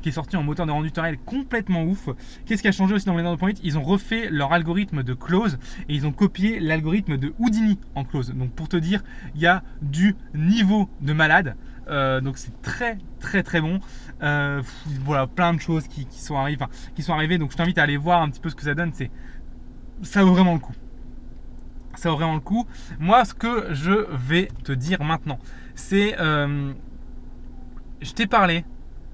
qui 0.00 0.08
est 0.08 0.12
sorti 0.12 0.36
en 0.36 0.42
moteur 0.42 0.66
de 0.66 0.72
rendu 0.72 0.90
temps 0.90 1.02
réel 1.02 1.18
complètement 1.18 1.84
ouf. 1.84 2.08
Qu'est-ce 2.46 2.62
qui 2.62 2.68
a 2.68 2.72
changé 2.72 2.94
aussi 2.94 3.06
dans 3.06 3.14
Blender 3.14 3.36
2.8 3.40 3.58
Ils 3.62 3.78
ont 3.78 3.82
refait 3.82 4.28
leur 4.30 4.52
algorithme 4.52 5.02
de 5.02 5.14
close 5.14 5.58
et 5.88 5.94
ils 5.94 6.06
ont 6.06 6.12
copié 6.12 6.58
l'algorithme 6.58 7.16
de 7.16 7.34
Houdini 7.38 7.78
en 7.94 8.04
close. 8.04 8.30
Donc 8.30 8.52
pour 8.52 8.68
te 8.68 8.76
dire, 8.76 9.02
il 9.34 9.40
y 9.40 9.46
a 9.46 9.62
du 9.80 10.16
niveau 10.34 10.88
de 11.00 11.12
malade. 11.12 11.56
Euh, 11.88 12.20
donc 12.20 12.38
c'est 12.38 12.62
très 12.62 12.98
très 13.20 13.42
très 13.42 13.60
bon. 13.60 13.78
Euh, 14.22 14.62
voilà, 15.04 15.26
plein 15.26 15.54
de 15.54 15.60
choses 15.60 15.86
qui, 15.86 16.06
sont 16.10 16.36
arrivées, 16.36 16.64
qui 16.96 17.02
sont 17.02 17.12
arrivées. 17.12 17.38
Donc 17.38 17.52
je 17.52 17.56
t'invite 17.56 17.78
à 17.78 17.82
aller 17.82 17.96
voir 17.96 18.22
un 18.22 18.30
petit 18.30 18.40
peu 18.40 18.48
ce 18.48 18.56
que 18.56 18.64
ça 18.64 18.74
donne. 18.74 18.90
C'est 18.92 19.10
ça 20.02 20.24
vaut 20.24 20.34
vraiment 20.34 20.54
le 20.54 20.60
coup 20.60 20.74
ça 22.02 22.10
vaut 22.10 22.16
vraiment 22.16 22.34
le 22.34 22.40
coup. 22.40 22.66
Moi, 22.98 23.24
ce 23.24 23.32
que 23.32 23.72
je 23.72 24.06
vais 24.12 24.48
te 24.64 24.72
dire 24.72 25.02
maintenant, 25.02 25.38
c'est. 25.74 26.16
Euh, 26.18 26.72
je 28.00 28.12
t'ai 28.12 28.26
parlé 28.26 28.64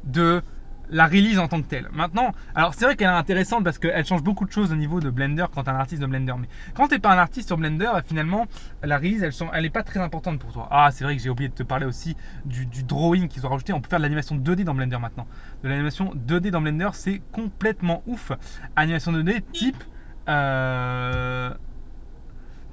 de 0.04 0.42
la 0.90 1.06
release 1.06 1.38
en 1.38 1.48
tant 1.48 1.60
que 1.60 1.66
telle. 1.66 1.88
Maintenant, 1.92 2.32
alors 2.54 2.72
c'est 2.72 2.86
vrai 2.86 2.96
qu'elle 2.96 3.08
est 3.08 3.12
intéressante 3.12 3.62
parce 3.62 3.78
qu'elle 3.78 4.06
change 4.06 4.22
beaucoup 4.22 4.46
de 4.46 4.52
choses 4.52 4.72
au 4.72 4.74
niveau 4.74 5.00
de 5.00 5.10
Blender 5.10 5.44
quand 5.54 5.64
tu 5.64 5.68
es 5.68 5.72
un 5.72 5.76
artiste 5.76 6.00
de 6.00 6.06
Blender. 6.06 6.32
Mais 6.40 6.48
quand 6.74 6.88
tu 6.88 6.94
n'es 6.94 6.98
pas 6.98 7.12
un 7.12 7.18
artiste 7.18 7.48
sur 7.48 7.58
Blender, 7.58 7.90
finalement, 8.06 8.46
la 8.82 8.96
release, 8.96 9.22
elle 9.52 9.62
n'est 9.62 9.68
pas 9.68 9.82
très 9.82 10.00
importante 10.00 10.38
pour 10.38 10.50
toi. 10.50 10.66
Ah, 10.70 10.88
c'est 10.90 11.04
vrai 11.04 11.14
que 11.14 11.22
j'ai 11.22 11.28
oublié 11.28 11.50
de 11.50 11.54
te 11.54 11.62
parler 11.62 11.84
aussi 11.84 12.16
du, 12.46 12.66
drawing 12.84 13.28
qu'ils 13.28 13.44
ont 13.44 13.50
rajouté. 13.50 13.74
On 13.74 13.82
peut 13.82 13.90
faire 13.90 13.98
de 13.98 14.04
l'animation 14.04 14.36
2D 14.36 14.64
dans 14.64 14.74
Blender 14.74 14.98
maintenant. 14.98 15.26
De 15.62 15.68
l'animation 15.68 16.14
2D 16.14 16.50
dans 16.50 16.62
Blender, 16.62 16.88
c'est 16.94 17.20
complètement 17.32 18.02
ouf. 18.06 18.32
Animation 18.76 19.12
2D 19.12 19.42
type. 19.52 19.84
Euh, 20.30 21.52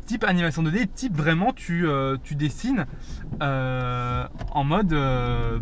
type 0.05 0.23
animation 0.23 0.63
2D, 0.63 0.87
type 0.93 1.15
vraiment 1.15 1.51
tu, 1.53 1.87
euh, 1.87 2.17
dessines 2.31 2.85
euh, 3.41 4.27
en 4.51 4.63
mode 4.63 4.93
euh, 4.93 5.59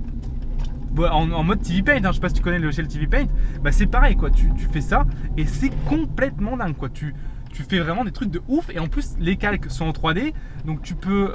en, 0.97 1.43
mode 1.43 1.61
TV 1.61 1.81
Paint. 1.81 2.03
Hein. 2.03 2.09
Je 2.09 2.13
sais 2.13 2.19
pas 2.19 2.29
si 2.29 2.35
tu 2.35 2.41
connais 2.41 2.59
le 2.59 2.65
logiciel 2.65 2.87
TV 2.87 3.07
Paint. 3.07 3.27
Bah 3.61 3.71
c'est 3.71 3.87
pareil 3.87 4.15
quoi. 4.15 4.29
Tu, 4.29 4.49
fais 4.71 4.81
ça 4.81 5.05
et 5.37 5.45
c'est 5.45 5.71
complètement 5.87 6.57
dingue 6.57 6.75
quoi. 6.75 6.89
Tu, 6.89 7.15
tu 7.51 7.63
fais 7.63 7.79
vraiment 7.79 8.03
des 8.03 8.11
trucs 8.11 8.29
de 8.29 8.41
ouf 8.47 8.69
et 8.69 8.79
en 8.79 8.87
plus 8.87 9.15
les 9.19 9.37
calques 9.37 9.69
sont 9.71 9.85
en 9.85 9.91
3D 9.91 10.33
donc 10.65 10.81
tu 10.81 10.95
peux 10.95 11.31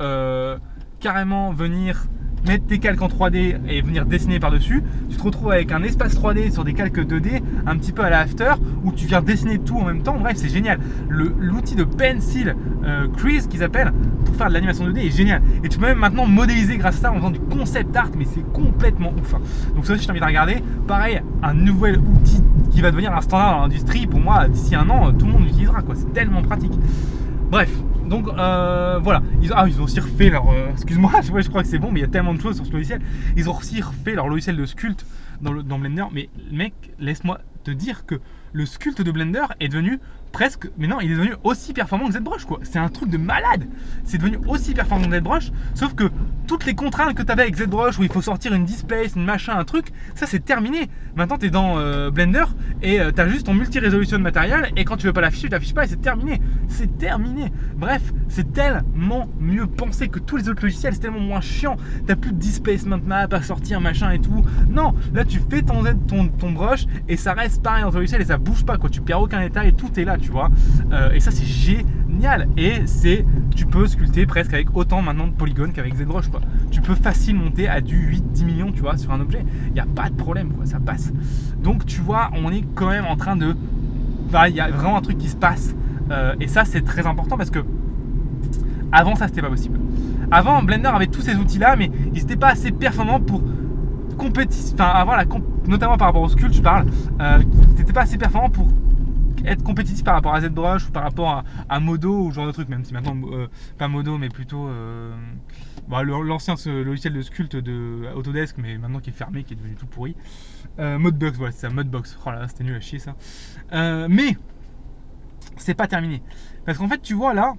carrément 1.00 1.52
venir 1.52 2.04
mettre 2.46 2.66
tes 2.66 2.78
calques 2.78 3.02
en 3.02 3.08
3D 3.08 3.56
et 3.68 3.82
venir 3.82 4.06
dessiner 4.06 4.38
par-dessus, 4.38 4.82
tu 5.10 5.16
te 5.16 5.22
retrouves 5.22 5.52
avec 5.52 5.72
un 5.72 5.82
espace 5.82 6.14
3D 6.16 6.52
sur 6.52 6.64
des 6.64 6.74
calques 6.74 6.98
2D, 6.98 7.42
un 7.66 7.76
petit 7.76 7.92
peu 7.92 8.02
à 8.02 8.10
la 8.10 8.20
After, 8.20 8.52
où 8.84 8.92
tu 8.92 9.06
viens 9.06 9.22
dessiner 9.22 9.58
tout 9.58 9.76
en 9.76 9.84
même 9.84 10.02
temps. 10.02 10.16
Bref, 10.18 10.36
c'est 10.36 10.48
génial. 10.48 10.78
L'outil 11.08 11.74
de 11.74 11.84
Pencil 11.84 12.54
euh, 12.84 13.06
Crease 13.16 13.46
qu'ils 13.46 13.62
appellent 13.62 13.92
pour 14.24 14.34
faire 14.36 14.48
de 14.48 14.54
l'animation 14.54 14.86
2D 14.86 15.06
est 15.06 15.16
génial. 15.16 15.42
Et 15.64 15.68
tu 15.68 15.78
peux 15.78 15.86
même 15.86 15.98
maintenant 15.98 16.26
modéliser 16.26 16.76
grâce 16.76 16.96
à 16.96 17.00
ça 17.00 17.12
en 17.12 17.16
faisant 17.16 17.30
du 17.30 17.40
concept 17.40 17.94
art, 17.96 18.10
mais 18.16 18.24
c'est 18.24 18.44
complètement 18.52 19.12
ouf. 19.20 19.34
Hein. 19.34 19.40
Donc 19.74 19.86
ça 19.86 19.94
aussi, 19.94 20.02
je 20.02 20.08
t'invite 20.08 20.22
à 20.22 20.26
regarder. 20.26 20.62
Pareil, 20.86 21.22
un 21.42 21.54
nouvel 21.54 21.98
outil 21.98 22.42
qui 22.70 22.80
va 22.80 22.90
devenir 22.90 23.14
un 23.14 23.20
standard 23.20 23.56
dans 23.56 23.62
l'industrie. 23.62 24.06
Pour 24.06 24.20
moi, 24.20 24.48
d'ici 24.48 24.74
un 24.74 24.88
an, 24.90 25.12
tout 25.12 25.26
le 25.26 25.32
monde 25.32 25.44
l'utilisera. 25.44 25.82
C'est 25.94 26.12
tellement 26.12 26.42
pratique. 26.42 26.72
Bref, 27.50 27.70
donc 28.08 28.28
euh, 28.28 28.98
voilà, 29.02 29.22
ils, 29.42 29.52
ah, 29.54 29.66
ils 29.68 29.80
ont 29.80 29.84
aussi 29.84 30.00
refait 30.00 30.30
leur. 30.30 30.48
Euh, 30.48 30.70
excuse-moi, 30.72 31.12
je, 31.22 31.48
crois 31.48 31.62
que 31.62 31.68
c'est 31.68 31.78
bon, 31.78 31.90
mais 31.92 32.00
il 32.00 32.02
y 32.02 32.06
a 32.06 32.08
tellement 32.08 32.34
de 32.34 32.40
choses 32.40 32.56
sur 32.56 32.66
ce 32.66 32.72
logiciel. 32.72 33.00
Ils 33.36 33.48
ont 33.48 33.56
aussi 33.56 33.80
refait 33.80 34.14
leur 34.14 34.28
logiciel 34.28 34.56
de 34.56 34.66
sculpt 34.66 35.06
dans, 35.40 35.54
dans 35.54 35.78
Blender. 35.78 36.04
Mais 36.12 36.28
mec, 36.50 36.72
laisse-moi 36.98 37.38
te 37.64 37.70
dire 37.70 38.06
que 38.06 38.20
le 38.52 38.66
sculpt 38.66 39.02
de 39.02 39.10
Blender 39.10 39.44
est 39.60 39.68
devenu 39.68 40.00
presque. 40.32 40.68
Mais 40.78 40.86
non, 40.86 41.00
il 41.00 41.10
est 41.10 41.14
devenu 41.14 41.34
aussi 41.44 41.72
performant 41.72 42.06
que 42.06 42.14
ZBrush, 42.14 42.44
quoi. 42.44 42.60
C'est 42.62 42.78
un 42.78 42.88
truc 42.88 43.10
de 43.10 43.18
malade. 43.18 43.66
C'est 44.04 44.18
devenu 44.18 44.38
aussi 44.46 44.74
performant 44.74 45.08
que 45.08 45.18
ZBrush, 45.18 45.52
sauf 45.74 45.94
que 45.94 46.10
toutes 46.46 46.64
les 46.64 46.74
contraintes 46.74 47.14
que 47.14 47.22
tu 47.22 47.30
avais 47.30 47.42
avec 47.42 47.56
ZBrush 47.56 47.98
où 47.98 48.02
il 48.02 48.10
faut 48.10 48.22
sortir 48.22 48.54
une 48.54 48.64
displace, 48.64 49.14
une 49.16 49.24
machin, 49.24 49.56
un 49.56 49.64
truc, 49.64 49.88
ça 50.14 50.26
c'est 50.26 50.44
terminé. 50.44 50.88
Maintenant, 51.16 51.36
tu 51.38 51.46
es 51.46 51.50
dans 51.50 51.78
euh, 51.78 52.10
Blender 52.10 52.44
et 52.82 53.00
euh, 53.00 53.12
tu 53.12 53.20
as 53.20 53.28
juste 53.28 53.46
ton 53.46 53.54
multi-résolution 53.54 54.18
de 54.18 54.22
matériel 54.22 54.70
et 54.76 54.84
quand 54.84 54.96
tu 54.96 55.06
veux 55.06 55.12
pas 55.12 55.20
l'afficher, 55.20 55.48
tu 55.48 55.52
l'affiches 55.52 55.74
pas 55.74 55.84
et 55.84 55.88
c'est 55.88 56.00
terminé. 56.00 56.40
C'est 56.68 56.98
terminé. 56.98 57.52
Bref, 57.76 58.02
c'est 58.28 58.52
tellement 58.52 59.28
mieux 59.40 59.66
pensé 59.66 60.08
que 60.08 60.18
tous 60.18 60.36
les 60.36 60.48
autres 60.48 60.62
logiciels, 60.62 60.94
c'est 60.94 61.00
tellement 61.00 61.20
moins 61.20 61.40
chiant. 61.40 61.76
T'as 62.06 62.16
plus 62.16 62.32
de 62.32 62.38
displacement 62.38 62.98
map 63.04 63.28
à 63.30 63.42
sortir, 63.42 63.80
machin 63.80 64.10
et 64.10 64.18
tout. 64.18 64.44
Non, 64.70 64.94
là 65.12 65.24
tu 65.24 65.40
fais 65.50 65.62
ton, 65.62 65.82
ton, 66.06 66.28
ton 66.28 66.52
brush 66.52 66.86
et 67.08 67.16
ça 67.16 67.32
reste 67.32 67.62
pareil 67.62 67.82
dans 67.82 67.90
ton 67.90 67.98
logiciel 67.98 68.22
et 68.22 68.26
ça 68.26 68.38
bouge 68.38 68.64
pas 68.64 68.78
quoi. 68.78 68.88
Tu 68.90 69.00
perds 69.00 69.20
aucun 69.20 69.40
détail 69.40 69.68
et 69.68 69.72
tout 69.72 69.90
est 69.98 70.04
là 70.04 70.16
tu 70.20 70.30
vois. 70.30 70.50
Euh, 70.92 71.12
et 71.12 71.20
ça, 71.20 71.30
c'est 71.30 71.46
génial. 71.46 72.48
Et 72.56 72.86
c'est, 72.86 73.24
tu 73.54 73.66
peux 73.66 73.86
sculpter 73.86 74.26
presque 74.26 74.54
avec 74.54 74.76
autant 74.76 75.02
maintenant 75.02 75.26
de 75.26 75.32
polygones 75.32 75.72
qu'avec 75.72 75.94
ZBrush, 75.94 76.28
quoi. 76.28 76.40
Tu 76.70 76.80
peux 76.80 76.94
facilement 76.94 77.44
monter 77.44 77.68
à 77.68 77.80
du 77.80 78.20
8-10 78.34 78.44
millions, 78.44 78.72
tu 78.72 78.80
vois, 78.80 78.96
sur 78.96 79.12
un 79.12 79.20
objet. 79.20 79.44
Il 79.68 79.72
n'y 79.72 79.80
a 79.80 79.86
pas 79.86 80.10
de 80.10 80.14
problème, 80.14 80.52
quoi, 80.52 80.66
ça 80.66 80.80
passe. 80.80 81.12
Donc, 81.62 81.86
tu 81.86 82.00
vois, 82.00 82.30
on 82.34 82.50
est 82.50 82.64
quand 82.74 82.88
même 82.88 83.06
en 83.06 83.16
train 83.16 83.36
de. 83.36 83.56
il 84.48 84.54
y 84.54 84.60
a 84.60 84.70
vraiment 84.70 84.96
un 84.96 85.02
truc 85.02 85.18
qui 85.18 85.28
se 85.28 85.36
passe. 85.36 85.74
Euh, 86.10 86.34
et 86.40 86.48
ça, 86.48 86.64
c'est 86.64 86.82
très 86.82 87.06
important 87.06 87.36
parce 87.36 87.50
que 87.50 87.60
avant, 88.90 89.14
ça, 89.14 89.28
c'était 89.28 89.42
pas 89.42 89.50
possible. 89.50 89.78
Avant, 90.30 90.62
Blender 90.62 90.88
avait 90.88 91.06
tous 91.06 91.20
ces 91.20 91.36
outils-là, 91.36 91.76
mais 91.76 91.90
ils 92.14 92.20
n'étaient 92.20 92.36
pas 92.36 92.48
assez 92.48 92.70
performants 92.70 93.20
pour 93.20 93.42
compétition, 94.18 94.74
enfin 94.74 94.90
avoir 94.90 95.16
la 95.16 95.24
notamment 95.68 95.96
par 95.96 96.08
rapport 96.08 96.22
au 96.22 96.28
sculpt, 96.28 96.54
je 96.54 96.62
parle, 96.62 96.86
euh, 97.20 97.38
c'était 97.76 97.92
pas 97.92 98.02
assez 98.02 98.18
performant 98.18 98.50
pour 98.50 98.66
être 99.44 99.62
compétitif 99.62 100.04
par 100.04 100.14
rapport 100.14 100.34
à 100.34 100.40
ZBrush 100.40 100.88
ou 100.88 100.90
par 100.90 101.02
rapport 101.02 101.44
à, 101.68 101.80
Modo 101.80 102.24
ou 102.24 102.30
ce 102.30 102.36
genre 102.36 102.46
de 102.46 102.52
truc, 102.52 102.68
même 102.68 102.84
si 102.84 102.92
maintenant, 102.92 103.16
euh, 103.32 103.48
pas 103.78 103.88
Modo, 103.88 104.18
mais 104.18 104.28
plutôt 104.28 104.68
euh, 104.68 105.14
bah, 105.88 106.02
l'ancien 106.02 106.54
logiciel 106.66 107.12
de 107.12 107.22
sculpt 107.22 107.56
de 107.56 108.06
Autodesk, 108.14 108.56
mais 108.58 108.78
maintenant 108.78 109.00
qui 109.00 109.10
est 109.10 109.14
fermé, 109.14 109.44
qui 109.44 109.54
est 109.54 109.56
devenu 109.56 109.74
tout 109.74 109.86
pourri. 109.86 110.16
Euh, 110.78 110.98
Modbox, 110.98 111.38
voilà, 111.38 111.52
c'est 111.52 111.60
ça, 111.60 111.70
Modbox. 111.70 112.18
Oh 112.24 112.30
là 112.30 112.46
c'était 112.48 112.64
nul 112.64 112.76
à 112.76 112.80
chier 112.80 112.98
ça. 112.98 113.14
mais 113.72 114.36
c'est 115.56 115.74
pas 115.74 115.86
terminé. 115.86 116.22
Parce 116.64 116.78
qu'en 116.78 116.88
fait, 116.88 117.00
tu 117.00 117.14
vois 117.14 117.34
là, 117.34 117.54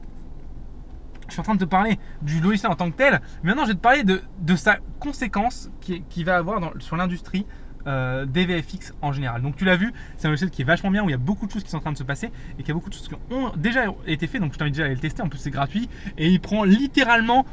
je 1.28 1.34
suis 1.34 1.42
en 1.42 1.44
train 1.44 1.56
de 1.56 1.60
te 1.60 1.70
parler 1.70 2.00
du 2.22 2.40
logiciel 2.40 2.72
en 2.72 2.76
tant 2.76 2.90
que 2.90 2.98
tel. 2.98 3.22
Maintenant, 3.44 3.64
je 3.64 3.70
vais 3.70 3.76
te 3.76 3.80
parler 3.80 4.04
de, 4.04 4.56
sa 4.56 4.78
conséquence 5.00 5.70
qui 5.82 6.24
va 6.24 6.38
avoir 6.38 6.74
sur 6.80 6.96
l'industrie 6.96 7.46
euh, 7.88 8.26
des 8.26 8.46
VFX 8.46 8.94
en 9.02 9.12
général. 9.12 9.42
Donc 9.42 9.56
tu 9.56 9.66
l'as 9.66 9.76
vu, 9.76 9.94
c'est 10.18 10.28
un 10.28 10.30
logiciel 10.30 10.50
qui 10.50 10.62
est 10.62 10.66
vachement 10.66 10.92
bien, 10.92 11.04
où 11.04 11.10
il 11.10 11.12
y 11.12 11.16
a 11.16 11.18
beaucoup 11.18 11.48
de 11.48 11.52
choses 11.52 11.64
qui 11.64 11.70
sont 11.70 11.78
en 11.78 11.82
train 11.82 11.92
de 11.92 11.98
se 11.98 12.04
passer 12.04 12.28
et 12.28 12.58
qu'il 12.58 12.68
y 12.68 12.72
a 12.72 12.74
beaucoup 12.74 12.90
de 12.90 12.96
choses 12.96 13.08
qui 13.08 13.16
ont 13.32 13.52
déjà 13.56 13.86
été 14.06 14.28
faites. 14.28 14.42
Donc 14.42 14.54
je 14.54 14.58
t'invite 14.58 14.74
déjà 14.74 14.84
à 14.84 14.86
aller 14.88 14.96
le 14.96 15.02
tester, 15.02 15.22
en 15.22 15.30
plus 15.30 15.40
c'est 15.40 15.52
gratuit 15.52 15.90
et 16.18 16.30
il 16.30 16.40
prend 16.40 16.64
littéralement 16.64 17.46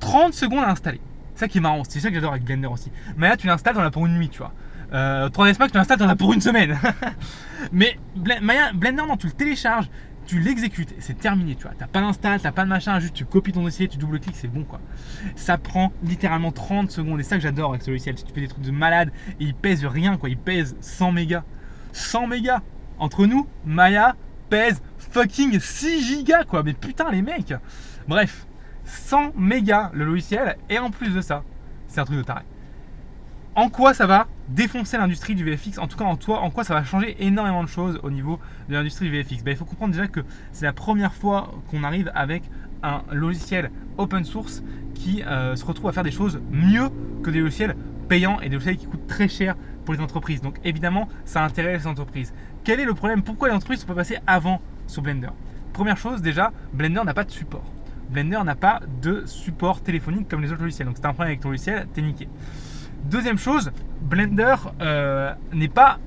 30 0.00 0.34
secondes 0.34 0.64
à 0.64 0.70
installer. 0.70 1.00
C'est 1.34 1.40
ça 1.40 1.48
qui 1.48 1.58
est 1.58 1.60
marrant, 1.60 1.82
c'est 1.88 2.00
ça 2.00 2.08
que 2.08 2.14
j'adore 2.14 2.32
avec 2.32 2.44
Blender 2.44 2.66
aussi. 2.68 2.90
Mais 3.16 3.28
là 3.28 3.36
tu 3.36 3.46
l'installes, 3.46 3.74
t'en 3.74 3.82
as 3.82 3.90
pour 3.90 4.06
une 4.06 4.16
nuit, 4.18 4.28
tu 4.28 4.38
vois. 4.38 4.52
Euh, 4.92 5.28
3ds 5.28 5.58
Max, 5.58 5.72
tu 5.72 5.78
l'installes, 5.78 5.98
t'en 5.98 6.08
as 6.08 6.16
pour 6.16 6.32
une 6.32 6.40
semaine. 6.40 6.78
Mais 7.72 7.98
Blender, 8.16 9.02
non, 9.06 9.16
tu 9.16 9.26
le 9.26 9.32
télécharges, 9.32 9.88
tu 10.28 10.38
l'exécutes 10.38 10.92
et 10.92 11.00
c'est 11.00 11.18
terminé, 11.18 11.56
tu 11.56 11.62
vois. 11.62 11.72
T'as 11.76 11.86
pas 11.86 12.00
d'install, 12.00 12.38
t'as 12.38 12.52
pas 12.52 12.64
de 12.64 12.68
machin, 12.68 13.00
juste 13.00 13.14
tu 13.14 13.24
copies 13.24 13.52
ton 13.52 13.62
dossier, 13.62 13.88
tu 13.88 13.96
double-cliques, 13.96 14.36
c'est 14.36 14.46
bon 14.46 14.62
quoi. 14.62 14.78
Ça 15.36 15.56
prend 15.56 15.90
littéralement 16.04 16.52
30 16.52 16.90
secondes 16.90 17.18
et 17.18 17.22
ça 17.22 17.36
que 17.36 17.42
j'adore 17.42 17.70
avec 17.70 17.82
ce 17.82 17.90
logiciel. 17.90 18.14
Tu 18.14 18.32
fais 18.32 18.42
des 18.42 18.48
trucs 18.48 18.62
de 18.62 18.70
malade 18.70 19.10
et 19.40 19.44
il 19.44 19.54
pèse 19.54 19.84
rien 19.86 20.18
quoi, 20.18 20.28
il 20.28 20.36
pèse 20.36 20.76
100 20.80 21.12
mégas. 21.12 21.44
100 21.92 22.26
mégas 22.26 22.60
Entre 22.98 23.26
nous, 23.26 23.48
Maya 23.64 24.16
pèse 24.50 24.82
fucking 24.98 25.58
6 25.58 26.06
gigas 26.06 26.44
quoi, 26.44 26.62
mais 26.62 26.74
putain 26.74 27.10
les 27.10 27.22
mecs 27.22 27.54
Bref, 28.06 28.46
100 28.84 29.32
mégas 29.34 29.90
le 29.94 30.04
logiciel 30.04 30.58
et 30.68 30.78
en 30.78 30.90
plus 30.90 31.14
de 31.14 31.22
ça, 31.22 31.42
c'est 31.86 32.00
un 32.00 32.04
truc 32.04 32.18
de 32.18 32.22
taré 32.22 32.42
en 33.58 33.70
quoi 33.70 33.92
ça 33.92 34.06
va 34.06 34.28
défoncer 34.50 34.98
l'industrie 34.98 35.34
du 35.34 35.44
VFX, 35.44 35.78
en 35.78 35.88
tout 35.88 35.98
cas 35.98 36.04
en, 36.04 36.14
toi, 36.14 36.42
en 36.42 36.50
quoi 36.50 36.62
ça 36.62 36.74
va 36.74 36.84
changer 36.84 37.16
énormément 37.18 37.64
de 37.64 37.68
choses 37.68 37.98
au 38.04 38.10
niveau 38.12 38.38
de 38.68 38.74
l'industrie 38.74 39.10
du 39.10 39.10
VFX. 39.10 39.42
Ben, 39.42 39.50
il 39.50 39.56
faut 39.56 39.64
comprendre 39.64 39.92
déjà 39.92 40.06
que 40.06 40.20
c'est 40.52 40.64
la 40.64 40.72
première 40.72 41.12
fois 41.12 41.52
qu'on 41.68 41.82
arrive 41.82 42.08
avec 42.14 42.44
un 42.84 43.02
logiciel 43.10 43.72
open 43.96 44.24
source 44.24 44.62
qui 44.94 45.24
euh, 45.24 45.56
se 45.56 45.64
retrouve 45.64 45.90
à 45.90 45.92
faire 45.92 46.04
des 46.04 46.12
choses 46.12 46.40
mieux 46.52 46.88
que 47.24 47.30
des 47.30 47.40
logiciels 47.40 47.74
payants 48.08 48.40
et 48.40 48.48
des 48.48 48.54
logiciels 48.54 48.76
qui 48.76 48.86
coûtent 48.86 49.08
très 49.08 49.26
cher 49.26 49.56
pour 49.84 49.92
les 49.92 50.00
entreprises. 50.00 50.40
Donc 50.40 50.60
évidemment, 50.62 51.08
ça 51.24 51.42
intéresse 51.42 51.82
les 51.82 51.88
entreprises. 51.88 52.32
Quel 52.62 52.78
est 52.78 52.84
le 52.84 52.94
problème? 52.94 53.24
Pourquoi 53.24 53.48
les 53.48 53.54
entreprises 53.56 53.78
ne 53.78 53.88
sont 53.88 53.88
pas 53.88 53.96
passées 53.96 54.18
avant 54.28 54.60
sur 54.86 55.02
Blender? 55.02 55.30
Première 55.72 55.96
chose, 55.96 56.22
déjà, 56.22 56.52
Blender 56.72 57.02
n'a 57.04 57.12
pas 57.12 57.24
de 57.24 57.32
support. 57.32 57.64
Blender 58.08 58.38
n'a 58.44 58.54
pas 58.54 58.82
de 59.02 59.24
support 59.26 59.80
téléphonique 59.80 60.28
comme 60.28 60.42
les 60.42 60.52
autres 60.52 60.62
logiciels. 60.62 60.86
Donc 60.86 60.96
c'est 60.96 61.06
un 61.06 61.12
problème 61.12 61.32
avec 61.32 61.40
ton 61.40 61.48
logiciel, 61.48 61.88
t'es 61.92 62.02
niqué. 62.02 62.28
Deuxième 63.04 63.38
chose, 63.38 63.70
Blender 64.02 64.54
euh, 64.80 65.32
n'est 65.52 65.68
pas, 65.68 65.98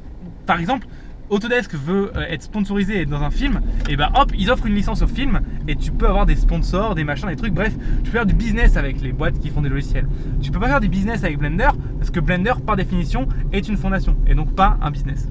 par 0.46 0.60
exemple, 0.60 0.88
Autodesk 1.30 1.74
veut 1.76 2.12
euh, 2.16 2.26
être 2.30 2.44
sponsorisé 2.44 3.06
dans 3.06 3.24
un 3.24 3.32
film, 3.32 3.62
et 3.90 3.96
bah 3.96 4.12
hop, 4.16 4.32
ils 4.38 4.52
offrent 4.52 4.66
une 4.66 4.76
licence 4.76 5.02
au 5.02 5.08
film 5.08 5.40
et 5.68 5.76
tu 5.78 5.92
peux 5.92 6.08
avoir 6.08 6.26
des 6.26 6.36
sponsors, 6.36 6.94
des 6.94 7.06
machins, 7.06 7.30
des 7.30 7.38
trucs, 7.38 7.54
bref, 7.54 7.74
tu 8.04 8.12
peux 8.12 8.18
faire 8.18 8.26
du 8.26 8.34
business 8.34 8.76
avec 8.76 9.02
les 9.02 9.14
boîtes 9.14 9.40
qui 9.40 9.50
font 9.50 9.62
des 9.62 9.70
logiciels. 9.70 10.08
Tu 10.42 10.52
peux 10.52 10.60
pas 10.60 10.68
faire 10.68 10.82
du 10.82 10.90
business 10.90 11.24
avec 11.24 11.40
Blender 11.40 11.70
parce 11.98 12.12
que 12.12 12.20
Blender, 12.20 12.54
par 12.66 12.76
définition, 12.76 13.28
est 13.54 13.68
une 13.70 13.78
fondation 13.78 14.18
et 14.28 14.36
donc 14.36 14.54
pas 14.54 14.78
un 14.82 14.92
business. 14.92 15.30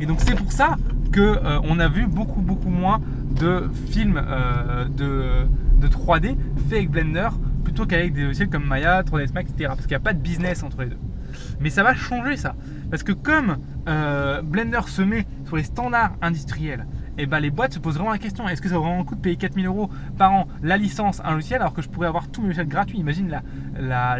Et 0.00 0.06
donc 0.06 0.20
c'est 0.20 0.36
pour 0.36 0.52
ça 0.52 0.76
que 1.12 1.20
euh, 1.20 1.58
on 1.64 1.80
a 1.80 1.88
vu 1.88 2.06
beaucoup 2.06 2.42
beaucoup 2.42 2.68
moins 2.68 3.00
de 3.40 3.70
films 3.90 4.22
de, 4.96 5.46
de 5.80 5.88
3D 5.88 6.36
faits 6.68 6.72
avec 6.72 6.90
Blender 6.90 7.28
plutôt 7.66 7.84
qu'avec 7.84 8.12
des 8.12 8.22
logiciels 8.22 8.48
comme 8.48 8.64
Maya, 8.64 9.02
3ds 9.02 9.32
Max, 9.32 9.50
etc. 9.50 9.64
Parce 9.66 9.80
qu'il 9.80 9.88
n'y 9.88 9.96
a 9.96 10.00
pas 10.00 10.12
de 10.12 10.20
business 10.20 10.62
entre 10.62 10.82
les 10.82 10.90
deux. 10.90 10.98
Mais 11.58 11.68
ça 11.68 11.82
va 11.82 11.96
changer 11.96 12.36
ça. 12.36 12.54
Parce 12.90 13.02
que 13.02 13.10
comme 13.10 13.56
euh, 13.88 14.40
Blender 14.40 14.82
se 14.86 15.02
met 15.02 15.26
sur 15.44 15.56
les 15.56 15.64
standards 15.64 16.12
industriels, 16.22 16.86
eh 17.18 17.26
ben 17.26 17.40
les 17.40 17.50
boîtes 17.50 17.72
se 17.72 17.80
posent 17.80 17.96
vraiment 17.96 18.12
la 18.12 18.18
question 18.18 18.48
est-ce 18.48 18.62
que 18.62 18.68
ça 18.68 18.76
vaut 18.76 18.82
vraiment 18.82 18.98
le 18.98 19.04
coup 19.04 19.16
de 19.16 19.20
payer 19.20 19.34
4000 19.34 19.66
euros 19.66 19.90
par 20.16 20.32
an 20.32 20.46
la 20.62 20.76
licence, 20.76 21.20
un 21.24 21.32
logiciel, 21.32 21.60
alors 21.60 21.74
que 21.74 21.82
je 21.82 21.88
pourrais 21.88 22.06
avoir 22.06 22.28
tous 22.28 22.40
mes 22.40 22.48
logiciels 22.48 22.68
gratuits? 22.68 22.98
Imagine 22.98 23.42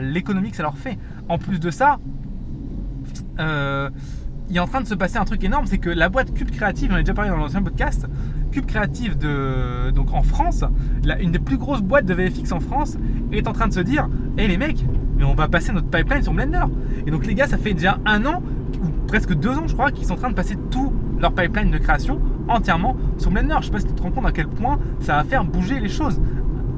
l'économie 0.01 0.51
que 0.51 0.57
ça 0.57 0.65
leur 0.65 0.77
fait. 0.77 0.99
En 1.29 1.39
plus 1.39 1.61
de 1.61 1.71
ça, 1.71 2.01
euh, 3.39 3.91
il 4.51 4.57
est 4.57 4.61
en 4.61 4.67
train 4.67 4.81
de 4.81 4.89
se 4.89 4.95
passer 4.95 5.19
un 5.19 5.25
truc 5.25 5.45
énorme 5.45 5.67
c'est 5.67 5.79
que 5.79 5.91
la 5.91 6.09
boîte 6.09 6.35
Cube 6.35 6.51
Creative, 6.51 6.91
j'en 6.91 6.97
ai 6.97 7.03
déjà 7.03 7.15
parlé 7.15 7.31
dans 7.31 7.37
l'ancien 7.37 7.63
podcast, 7.63 8.09
Cube 8.57 8.65
Creative 8.65 9.19
de, 9.19 9.91
donc 9.91 10.15
en 10.15 10.23
France, 10.23 10.65
une 11.21 11.31
des 11.31 11.39
plus 11.39 11.59
grosses 11.59 11.83
boîtes 11.83 12.07
de 12.07 12.15
VFX 12.15 12.53
en 12.53 12.61
France, 12.61 12.97
est 13.31 13.47
en 13.49 13.53
train 13.53 13.69
de 13.69 13.75
se 13.75 13.81
dire 13.81 14.09
hé 14.39 14.45
eh, 14.45 14.49
les 14.49 14.57
mecs, 14.57 14.83
mais 15.19 15.25
on 15.25 15.35
va 15.35 15.47
passer 15.47 15.73
notre 15.73 15.89
pipeline 15.89 16.23
sur 16.23 16.33
Blender. 16.33 16.65
Et 17.07 17.11
donc 17.11 17.27
les 17.27 17.35
gars, 17.35 17.47
ça 17.47 17.59
fait 17.59 17.75
déjà 17.75 17.99
un 18.07 18.25
an, 18.25 18.43
ou 18.83 18.89
presque 19.09 19.35
deux 19.35 19.51
ans 19.51 19.67
je 19.67 19.75
crois, 19.75 19.91
qu'ils 19.91 20.07
sont 20.07 20.15
en 20.15 20.17
train 20.17 20.31
de 20.31 20.35
passer 20.35 20.57
tout 20.71 20.91
leur 21.21 21.35
pipeline 21.35 21.71
de 21.71 21.77
création 21.77 22.19
entièrement 22.49 22.97
sur 23.19 23.31
Blender. 23.31 23.57
Je 23.61 23.67
sais 23.67 23.73
pas 23.73 23.81
si 23.81 23.89
tu 23.89 23.93
te 23.93 24.03
rends 24.03 24.11
compte 24.11 24.25
à 24.25 24.33
quel 24.33 24.49
point 24.49 24.79
ça 25.01 25.17
va 25.17 25.25
faire 25.25 25.45
bouger 25.45 25.79
les 25.79 25.91
choses. 25.91 26.19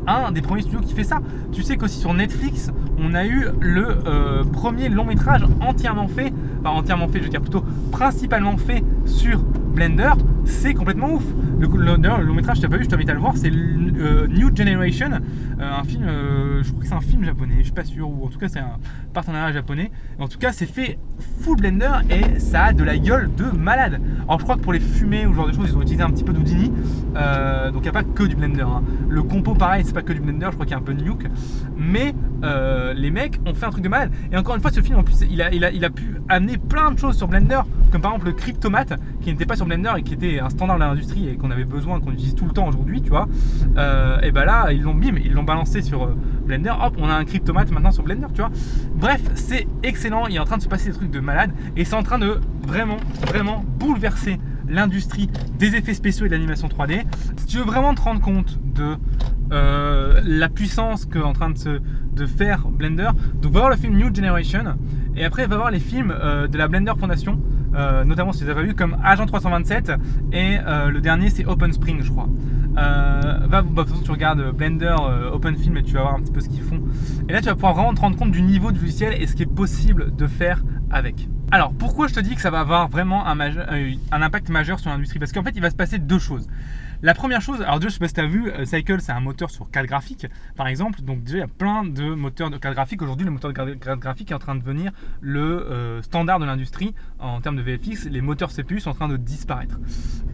Un 0.09 0.33
des 0.33 0.43
premiers 0.43 0.63
studios 0.63 0.81
qui 0.81 0.95
fait 0.95 1.05
ça. 1.05 1.21
Tu 1.53 1.63
sais 1.63 1.77
qu'aussi 1.77 2.01
sur 2.01 2.13
Netflix, 2.13 2.73
on 2.99 3.15
a 3.15 3.25
eu 3.25 3.47
le 3.61 3.87
euh, 4.05 4.43
premier 4.43 4.89
long 4.89 5.05
métrage 5.05 5.45
entièrement 5.61 6.09
fait, 6.09 6.33
enfin 6.59 6.71
entièrement 6.71 7.07
fait, 7.07 7.21
je 7.21 7.25
veux 7.25 7.31
dire 7.31 7.41
plutôt 7.41 7.63
principalement 7.93 8.57
fait 8.57 8.83
sur 9.05 9.39
Blender, 9.79 10.11
c'est 10.49 10.75
complètement 10.75 11.15
ouf. 11.15 11.25
Le, 11.61 11.67
le, 11.67 12.25
long 12.25 12.35
métrage, 12.35 12.57
je 12.57 12.63
t'ai 12.63 12.69
pas 12.69 12.77
vu, 12.77 12.85
je 12.85 12.89
t'invite 12.89 13.09
à 13.11 13.15
le 13.15 13.21
voir, 13.21 13.37
c'est 13.37 13.51
euh, 13.51 14.27
New 14.29 14.55
Generation, 14.55 15.11
euh, 15.13 15.19
un 15.61 15.85
film, 15.85 16.05
euh, 16.05 16.63
je 16.63 16.71
crois 16.71 16.83
que 16.83 16.89
c'est 16.89 16.95
un 16.95 17.01
film 17.01 17.25
japonais, 17.25 17.57
je 17.59 17.65
suis 17.65 17.73
pas 17.73 17.85
sûr, 17.85 18.09
en 18.09 18.29
tout 18.29 18.39
cas 18.39 18.49
c'est 18.49 18.59
un 18.59 18.79
partenariat 19.13 19.53
japonais. 19.53 19.91
En 20.19 20.29
tout 20.29 20.39
cas, 20.39 20.53
c'est 20.53 20.67
fait 20.67 20.99
full 21.41 21.57
Blender 21.57 21.91
et 22.11 22.39
ça 22.39 22.65
a 22.65 22.73
de 22.73 22.85
la 22.85 22.99
gueule 22.99 23.31
de 23.37 23.45
malade. 23.45 24.01
Alors 24.25 24.39
je 24.39 24.45
crois 24.45 24.57
que 24.57 24.61
pour 24.61 24.73
les 24.73 24.81
fumées 24.81 25.27
ou 25.27 25.33
ce 25.33 25.37
genre 25.37 25.49
de 25.49 25.53
choses, 25.53 25.71
ils 25.71 25.77
ont 25.77 25.83
utilisé 25.83 26.03
un 26.03 26.11
petit 26.11 26.25
peu 26.25 26.33
d'Houdini, 26.33 26.69
donc 26.69 27.77
il 27.77 27.83
n'y 27.83 27.89
a 27.89 27.93
pas 27.93 28.05
que 28.05 28.25
du 28.25 28.37
Blender. 28.37 28.63
Hein. 28.63 28.83
Le 29.09 29.23
compo, 29.23 29.55
pareil, 29.55 29.85
c'est 29.85 29.93
pas 29.93 30.03
que 30.03 30.13
du 30.13 30.21
Blender, 30.21 30.47
je 30.51 30.55
crois 30.55 30.67
qu'il 30.67 30.73
y 30.73 30.75
a 30.75 30.79
un 30.79 30.83
peu 30.83 30.95
de 30.95 31.03
Nuke, 31.03 31.27
mais 31.77 32.15
les 32.95 33.11
mecs 33.11 33.41
ont 33.47 33.55
fait 33.55 33.67
un 33.67 33.71
truc 33.71 33.85
de 33.85 33.89
malade. 33.89 34.13
Et 34.33 34.37
encore 34.37 34.55
une 34.55 34.63
fois, 34.63 34.71
ce 34.71 34.81
film, 34.81 35.03
il 35.31 35.85
a, 35.85 35.91
pu 35.91 36.21
amener 36.29 36.59
plein 36.59 36.91
de 36.91 36.99
choses 36.99 37.17
sur 37.17 37.29
Blender, 37.29 37.61
comme 37.91 38.01
par 38.01 38.13
exemple 38.13 38.27
le 38.27 38.33
Cryptomat, 38.35 38.85
qui 39.21 39.31
n'était 39.31 39.47
pas 39.47 39.57
sur 39.57 39.67
Blender 39.67 39.93
et 39.97 40.03
qui 40.03 40.15
était 40.15 40.41
un 40.41 40.51
standard 40.51 40.77
de 40.77 40.85
l'industrie 40.85 41.29
et 41.29 41.37
qu'on 41.37 41.51
avait 41.51 41.65
besoin, 41.65 42.01
qu'on 42.01 42.13
utilise 42.13 42.35
tout 42.35 42.45
le 42.45 42.53
temps 42.53 42.69
aujourd'hui, 42.69 43.03
tu 43.03 43.11
vois. 43.11 43.29
Euh, 43.77 44.21
et 44.21 44.31
ben 44.31 44.45
là, 44.45 44.73
ils 44.73 44.83
l'ont 44.83 44.95
bim, 44.95 45.17
ils 45.23 45.33
l'ont 45.33 45.43
balancé 45.45 45.83
sur 45.83 46.05
euh, 46.05 46.17
Blender. 46.47 46.73
Hop, 46.83 46.97
on 46.99 47.09
a 47.09 47.15
un 47.15 47.25
Cryptomat 47.25 47.67
maintenant 47.67 47.93
sur 47.93 48.03
Blender, 48.03 48.27
tu 48.35 48.41
vois. 48.41 48.51
Bref, 48.99 49.21
c'est 49.37 49.67
excellent. 49.85 50.27
Il 50.27 50.35
est 50.35 50.41
en 50.41 50.45
train 50.45 50.57
de 50.57 50.63
se 50.63 50.69
passer 50.69 50.91
des 50.91 50.97
trucs 50.97 51.11
de 51.11 51.21
malade 51.21 51.53
et 51.77 51.85
c'est 51.85 51.95
en 51.95 52.03
train 52.03 52.19
de 52.19 52.41
vraiment, 52.67 52.97
vraiment 53.27 53.65
bouleverser 53.79 54.41
l'industrie 54.69 55.31
des 55.59 55.77
effets 55.77 55.95
spéciaux 55.95 56.27
et 56.27 56.29
de 56.29 56.35
l'animation 56.35 56.67
3D. 56.67 57.05
Si 57.37 57.47
tu 57.47 57.59
veux 57.59 57.65
vraiment 57.65 57.95
te 57.95 58.01
rendre 58.01 58.21
compte 58.21 58.59
de 58.75 58.97
euh, 59.53 60.21
la 60.25 60.49
puissance 60.49 61.07
qu'est 61.07 61.21
en 61.21 61.33
train 61.33 61.51
de, 61.51 61.59
se, 61.59 61.81
de 62.13 62.27
faire 62.27 62.69
Blender, 62.69 63.11
donc 63.41 63.53
va 63.53 63.61
voir 63.61 63.71
le 63.71 63.77
film 63.77 63.97
New 63.97 64.13
Generation 64.13 64.77
et 65.17 65.25
après 65.25 65.47
va 65.47 65.57
voir 65.57 65.71
les 65.71 65.81
films 65.81 66.13
de 66.51 66.59
la 66.59 66.67
Blender 66.67 66.93
Foundation 66.99 67.41
euh, 67.75 68.05
notamment 68.05 68.33
si 68.33 68.45
vous 68.45 68.51
avez 68.51 68.63
vu 68.63 68.75
comme 68.75 68.97
Agent 69.03 69.27
327 69.27 69.93
et 70.33 70.59
euh, 70.67 70.91
le 70.91 71.01
dernier 71.01 71.31
c'est 71.31 71.45
Open 71.45 71.73
Spring 71.73 72.03
je 72.03 72.11
crois. 72.11 72.29
Euh, 72.79 73.47
va, 73.49 73.63
bah, 73.63 73.63
de 73.63 73.89
toute 73.89 73.89
façon 73.91 74.03
tu 74.03 74.11
regardes 74.11 74.53
Blender, 74.53 74.95
Open 75.33 75.57
Film 75.57 75.77
et 75.77 75.83
tu 75.83 75.95
vas 75.95 76.03
voir 76.03 76.15
un 76.15 76.21
petit 76.21 76.33
peu 76.33 76.41
ce 76.41 76.49
qu'ils 76.49 76.63
font. 76.63 76.81
Et 77.29 77.33
là 77.33 77.41
tu 77.41 77.47
vas 77.47 77.55
pouvoir 77.55 77.75
vraiment 77.75 77.95
te 77.95 78.01
rendre 78.01 78.17
compte 78.17 78.31
du 78.31 78.43
niveau 78.43 78.73
du 78.73 78.81
logiciel 78.81 79.21
et 79.21 79.27
ce 79.27 79.35
qui 79.35 79.43
est 79.43 79.55
possible 79.55 80.15
de 80.15 80.27
faire 80.27 80.63
avec. 80.91 81.29
Alors 81.51 81.73
pourquoi 81.73 82.09
je 82.09 82.15
te 82.15 82.21
dis 82.21 82.35
que 82.35 82.41
ça 82.41 82.51
va 82.51 82.61
avoir 82.61 82.89
vraiment 82.89 83.27
un, 83.27 83.39
un 83.41 84.23
impact 84.23 84.49
majeur 84.51 84.79
sur 84.79 84.91
l'industrie? 84.91 85.19
Parce 85.19 85.33
qu'en 85.33 85.43
fait 85.43 85.53
il 85.55 85.63
va 85.63 85.71
se 85.71 85.77
passer 85.77 85.99
deux 85.99 86.19
choses. 86.19 86.49
La 87.01 87.15
première 87.15 87.41
chose, 87.41 87.63
alors 87.63 87.79
déjà, 87.79 87.91
je 87.91 87.95
sais 87.95 88.01
pas 88.01 88.09
si 88.09 88.15
tu 88.15 88.21
as 88.21 88.27
vu, 88.27 88.51
euh, 88.51 88.65
Cycle, 88.65 89.01
c'est 89.01 89.13
un 89.13 89.21
moteur 89.21 89.51
sur 89.51 89.71
cadre 89.71 89.87
graphique, 89.87 90.27
par 90.57 90.67
exemple. 90.67 91.01
Donc 91.03 91.23
déjà, 91.23 91.37
il 91.37 91.41
y 91.41 91.45
a 91.45 91.49
plein 91.49 91.85
de 91.85 92.15
moteurs 92.15 92.51
de 92.51 92.57
cadre 92.57 92.75
graphique. 92.75 93.03
Aujourd'hui, 93.03 93.25
le 93.25 93.31
moteur 93.31 93.53
de 93.53 93.75
cadre 93.75 94.01
graphique 94.01 94.33
est 94.33 94.35
en 94.35 94.41
train 94.41 94.57
de 94.57 94.61
devenir 94.61 94.91
le 95.21 95.41
euh, 95.41 96.03
standard 96.03 96.41
de 96.41 96.45
l'industrie 96.45 96.95
en 97.21 97.41
termes 97.41 97.57
de 97.57 97.63
VFX. 97.63 98.07
Les 98.11 98.21
moteurs 98.21 98.51
CPU 98.51 98.81
sont 98.81 98.91
en 98.91 98.95
train 98.95 99.09
de 99.09 99.17
disparaître. 99.17 99.79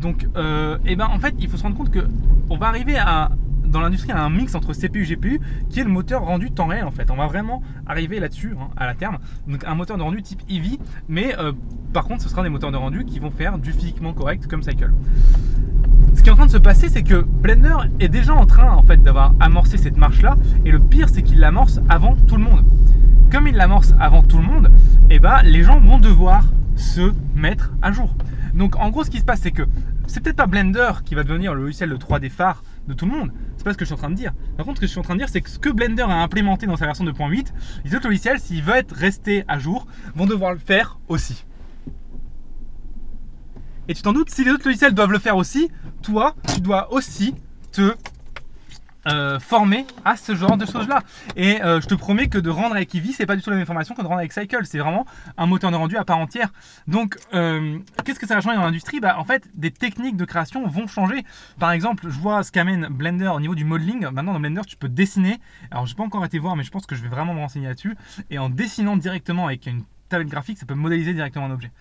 Donc, 0.00 0.27
euh, 0.37 0.79
et 0.87 0.96
ben, 0.96 1.07
en 1.07 1.18
fait, 1.18 1.35
il 1.38 1.50
faut 1.50 1.59
se 1.59 1.62
rendre 1.62 1.77
compte 1.77 1.90
que 1.90 2.07
on 2.48 2.57
va 2.57 2.68
arriver 2.68 2.96
à 2.96 3.31
dans 3.75 3.81
l'industrie 3.81 4.13
un 4.13 4.31
mix 4.31 4.55
entre 4.55 4.73
CPU 4.73 5.03
et 5.03 5.17
GPU 5.17 5.41
qui 5.69 5.81
est 5.81 5.85
le 5.85 5.91
moteur 5.91 6.23
rendu 6.23 6.51
temps 6.51 6.67
réel 6.67 6.85
en 6.85 6.93
fait. 6.93 7.11
On 7.11 7.17
va 7.17 7.27
vraiment 7.27 7.63
arriver 7.87 8.21
là-dessus 8.21 8.55
hein, 8.59 8.69
à 8.77 8.87
la 8.87 8.95
terme. 8.95 9.19
Donc 9.47 9.65
un 9.67 9.75
moteur 9.75 9.99
de 9.99 10.03
rendu 10.03 10.23
type 10.23 10.43
Eevee, 10.49 10.79
mais 11.09 11.35
par 11.93 12.05
contre 12.05 12.23
ce 12.23 12.29
sera 12.29 12.43
des 12.43 12.49
moteurs 12.49 12.73
de 12.73 12.77
rendu 12.77 13.05
qui 13.05 13.19
vont 13.19 13.31
faire 13.31 13.59
du 13.59 13.73
physiquement 13.73 14.13
correct 14.13 14.47
comme 14.47 14.63
Cycle 14.63 14.93
ce 16.15 16.23
qui 16.23 16.29
est 16.29 16.33
en 16.33 16.37
train 16.37 16.47
de 16.47 16.51
se 16.51 16.59
passer, 16.59 16.89
c'est 16.89 17.03
que 17.03 17.23
Blender 17.23 17.75
est 18.01 18.09
déjà 18.09 18.35
en 18.35 18.47
train 18.47 18.73
en 18.73 18.83
fait 18.83 19.03
d'avoir 19.03 19.35
amorcé 19.41 19.77
cette 19.77 19.97
marche-là, 19.97 20.37
et 20.65 20.71
le 20.71 20.79
pire, 20.79 21.09
c'est 21.09 21.23
qu'il 21.23 21.41
l'amorce 21.41 21.81
avant 21.89 22.15
tout 22.15 22.37
le 22.37 22.45
monde. 22.45 22.65
Comme 23.33 23.49
il 23.49 23.57
l'amorce 23.57 23.93
avant 23.99 24.23
tout 24.23 24.39
le 24.39 24.45
monde, 24.45 24.71
eh 25.11 25.19
ben, 25.19 25.43
les 25.43 25.63
gens 25.65 25.81
vont 25.81 25.99
devoir 25.99 26.45
se 26.77 27.13
mettre 27.35 27.73
à 27.83 27.91
jour. 27.93 28.15
Donc 28.55 28.77
en 28.77 28.91
gros, 28.91 29.05
ce 29.05 29.11
qui 29.11 29.19
se 29.19 29.25
passe, 29.25 29.41
c'est 29.41 29.51
que 29.51 29.65
c'est 30.07 30.23
peut-être 30.23 30.37
pas 30.37 30.47
Blender 30.47 30.93
qui 31.05 31.15
va 31.15 31.25
devenir 31.25 31.55
le 31.55 31.63
logiciel 31.63 31.91
de 31.91 31.97
3D 31.97 32.31
phare 32.31 32.63
de 32.87 32.94
tout 32.94 33.07
le 33.07 33.12
monde. 33.12 33.33
C'est 33.57 33.64
pas 33.64 33.73
ce 33.73 33.79
que 33.79 33.85
je 33.85 33.87
suis 33.87 33.94
en 33.94 33.99
train 33.99 34.11
de 34.11 34.14
dire. 34.14 34.33
Par 34.57 34.66
contre, 34.66 34.79
ce 34.79 34.81
que 34.83 34.87
je 34.87 34.90
suis 34.90 35.01
en 35.01 35.03
train 35.03 35.14
de 35.14 35.20
dire, 35.20 35.29
c'est 35.29 35.40
que 35.40 35.51
ce 35.51 35.59
que 35.59 35.70
Blender 35.70 36.03
a 36.03 36.23
implémenté 36.23 36.66
dans 36.66 36.77
sa 36.77 36.87
version 36.87 37.05
2.8, 37.05 37.47
les 37.85 37.94
autres 37.94 38.07
logiciels, 38.07 38.38
s'ils 38.38 38.62
veulent 38.62 38.79
être 38.79 38.94
restés 38.94 39.44
à 39.49 39.59
jour, 39.59 39.87
vont 40.14 40.27
devoir 40.27 40.53
le 40.53 40.59
faire 40.59 40.99
aussi. 41.09 41.44
Et 43.88 43.94
tu 43.94 44.03
t'en 44.03 44.12
doutes, 44.12 44.31
si 44.31 44.44
les 44.44 44.51
autres 44.51 44.64
logiciels 44.64 44.94
doivent 44.94 45.12
le 45.12 45.18
faire 45.18 45.37
aussi, 45.37 45.70
toi, 46.03 46.35
tu 46.55 46.61
dois 46.61 46.92
aussi 46.92 47.35
te 47.73 47.94
euh, 49.07 49.38
former 49.38 49.87
à 50.05 50.17
ce 50.17 50.35
genre 50.35 50.57
de 50.57 50.64
choses 50.64 50.88
là 50.88 51.03
et 51.37 51.62
euh, 51.62 51.81
je 51.81 51.87
te 51.87 51.95
promets 51.95 52.29
que 52.29 52.38
de 52.38 52.49
rendre 52.49 52.75
avec 52.75 52.95
Eevee 52.95 53.12
c'est 53.12 53.27
pas 53.27 53.37
du 53.37 53.43
tout 53.43 53.51
la 53.51 53.57
même 53.57 53.64
information 53.64 53.95
que 53.95 54.01
de 54.01 54.07
rendre 54.07 54.21
avec 54.21 54.33
Cycle. 54.33 54.64
C'est 54.64 54.79
vraiment 54.79 55.05
un 55.37 55.47
moteur 55.47 55.71
de 55.71 55.77
rendu 55.77 55.97
à 55.97 56.05
part 56.05 56.19
entière. 56.19 56.51
Donc 56.87 57.19
euh, 57.35 57.79
qu'est-ce 58.05 58.19
que 58.19 58.27
ça 58.27 58.35
va 58.35 58.40
changer 58.40 58.57
dans 58.57 58.64
l'industrie? 58.64 59.01
Bah 59.01 59.17
en 59.19 59.25
fait 59.25 59.49
des 59.55 59.71
techniques 59.71 60.17
de 60.17 60.25
création 60.25 60.67
vont 60.67 60.87
changer. 60.87 61.25
Par 61.59 61.73
exemple 61.73 62.09
je 62.09 62.19
vois 62.19 62.43
ce 62.43 62.53
qu'amène 62.53 62.88
Blender 62.88 63.29
au 63.29 63.40
niveau 63.40 63.55
du 63.55 63.64
modeling. 63.64 64.07
Maintenant 64.11 64.33
dans 64.33 64.40
Blender 64.40 64.62
tu 64.67 64.77
peux 64.77 64.88
dessiner. 64.88 65.38
Alors 65.71 65.87
j'ai 65.87 65.95
pas 65.95 66.05
encore 66.05 66.25
été 66.25 66.38
voir 66.38 66.57
mais 66.57 66.64
je 66.64 66.71
pense 66.71 66.87
que 66.87 66.95
je 66.95 67.03
vais 67.03 67.09
vraiment 67.09 67.35
me 67.35 67.40
renseigner 67.40 67.67
là-dessus. 67.67 67.97
Et 68.31 68.38
en 68.38 68.49
dessinant 68.49 68.97
directement 68.97 69.47
avec 69.47 69.67
une 69.67 69.83
tablette 70.09 70.29
graphique 70.29 70.59
ça 70.59 70.67
peut 70.67 70.75
modéliser 70.75 71.12
directement 71.12 71.47
un 71.47 71.51
objet. 71.51 71.73